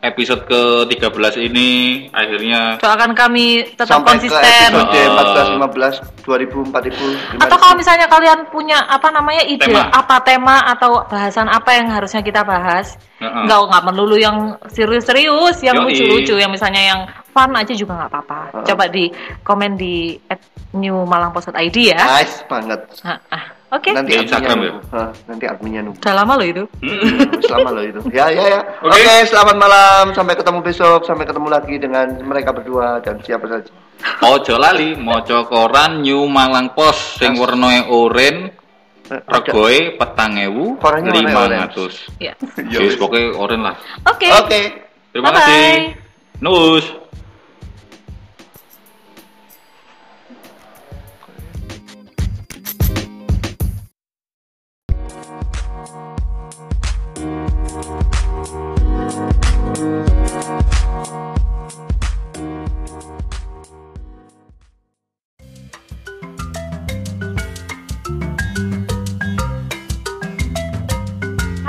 episode 0.00 0.48
ke-13 0.48 1.34
ini 1.44 1.68
akhirnya 2.08 2.80
Doakan 2.80 3.12
kami 3.12 3.68
tetap 3.76 4.00
Sampai 4.00 4.16
ke 4.16 4.32
konsisten. 4.32 4.70
episode 4.72 4.88
Oh. 4.96 5.12
14, 5.12 5.48
15, 5.60 5.94
2000, 6.24 6.64
4000. 6.72 7.36
Atau 7.44 7.56
kalau 7.60 7.74
misalnya 7.76 8.06
kalian 8.08 8.48
punya 8.48 8.80
apa 8.88 9.12
namanya 9.12 9.44
ide 9.44 9.68
Tema. 9.68 9.92
apa 9.92 10.16
tema 10.24 10.56
atau 10.64 11.04
bahasan 11.04 11.52
apa 11.52 11.76
yang 11.76 11.92
harusnya 11.92 12.24
kita 12.24 12.40
bahas, 12.40 12.96
Heeh. 13.20 13.44
nggak 13.44 13.60
nggak 13.68 13.82
melulu 13.92 14.16
yang 14.16 14.56
serius-serius, 14.72 15.60
yang 15.60 15.76
Yoi. 15.76 15.92
lucu-lucu, 15.92 16.34
yang 16.40 16.48
misalnya 16.48 16.80
yang 16.80 17.00
fun 17.30 17.50
aja 17.54 17.72
juga 17.72 17.92
nggak 17.96 18.10
apa-apa. 18.10 18.40
Heeh. 18.52 18.66
Coba 18.66 18.84
di 18.90 19.04
komen 19.42 19.78
di 19.78 20.18
@newmalangpost.id 20.74 21.76
ya. 21.76 22.00
Nice 22.20 22.42
banget. 22.46 22.80
Ah, 23.02 23.18
ah. 23.30 23.44
Oke, 23.70 23.94
Nanti 23.94 24.18
Di 24.18 24.26
Instagram 24.26 24.58
adminnya 24.58 24.66
ya? 24.66 24.74
nunggu. 24.74 24.90
Hah, 24.98 25.10
nanti 25.30 25.44
adminnya 25.46 25.80
nunggu. 25.86 25.98
udah 26.02 26.14
lama 26.18 26.32
loh 26.34 26.46
itu. 26.50 26.64
Hmm. 26.82 27.38
Selama 27.38 27.70
loh 27.70 27.84
itu. 27.86 28.00
Ya, 28.10 28.26
ya, 28.26 28.44
ya. 28.58 28.60
Oke. 28.82 28.98
Oke, 28.98 29.14
selamat 29.30 29.56
malam. 29.62 30.04
Sampai 30.10 30.34
ketemu 30.34 30.58
besok. 30.58 31.06
Sampai 31.06 31.22
ketemu 31.22 31.46
lagi 31.46 31.74
dengan 31.78 32.06
mereka 32.26 32.50
berdua 32.50 32.98
dan 32.98 33.22
siapa 33.22 33.46
saja. 33.46 33.70
Ojo 34.26 34.58
lali 34.58 34.98
maca 34.98 35.46
koran 35.46 36.02
New 36.02 36.26
Malang 36.26 36.74
Post 36.74 37.22
sing 37.22 37.38
warnae 37.38 37.86
oranye 37.86 38.58
Eh, 39.10 39.18
regoe 39.26 39.98
petang 39.98 40.38
ewu 40.38 40.78
lima 41.10 41.50
ratus. 41.50 42.14
Ya. 42.22 42.30
Yes, 42.70 42.94
pokoknya 42.94 43.34
oranye 43.38 43.64
lah. 43.70 43.76
Oke. 44.06 44.30
Oke. 44.34 44.60
Terima 45.10 45.30
Bye-bye. 45.30 45.42
kasih. 45.46 45.70
Nus. 46.42 46.84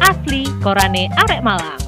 Asli 0.00 0.44
Korane 0.62 1.08
Arek 1.16 1.42
Malang. 1.42 1.79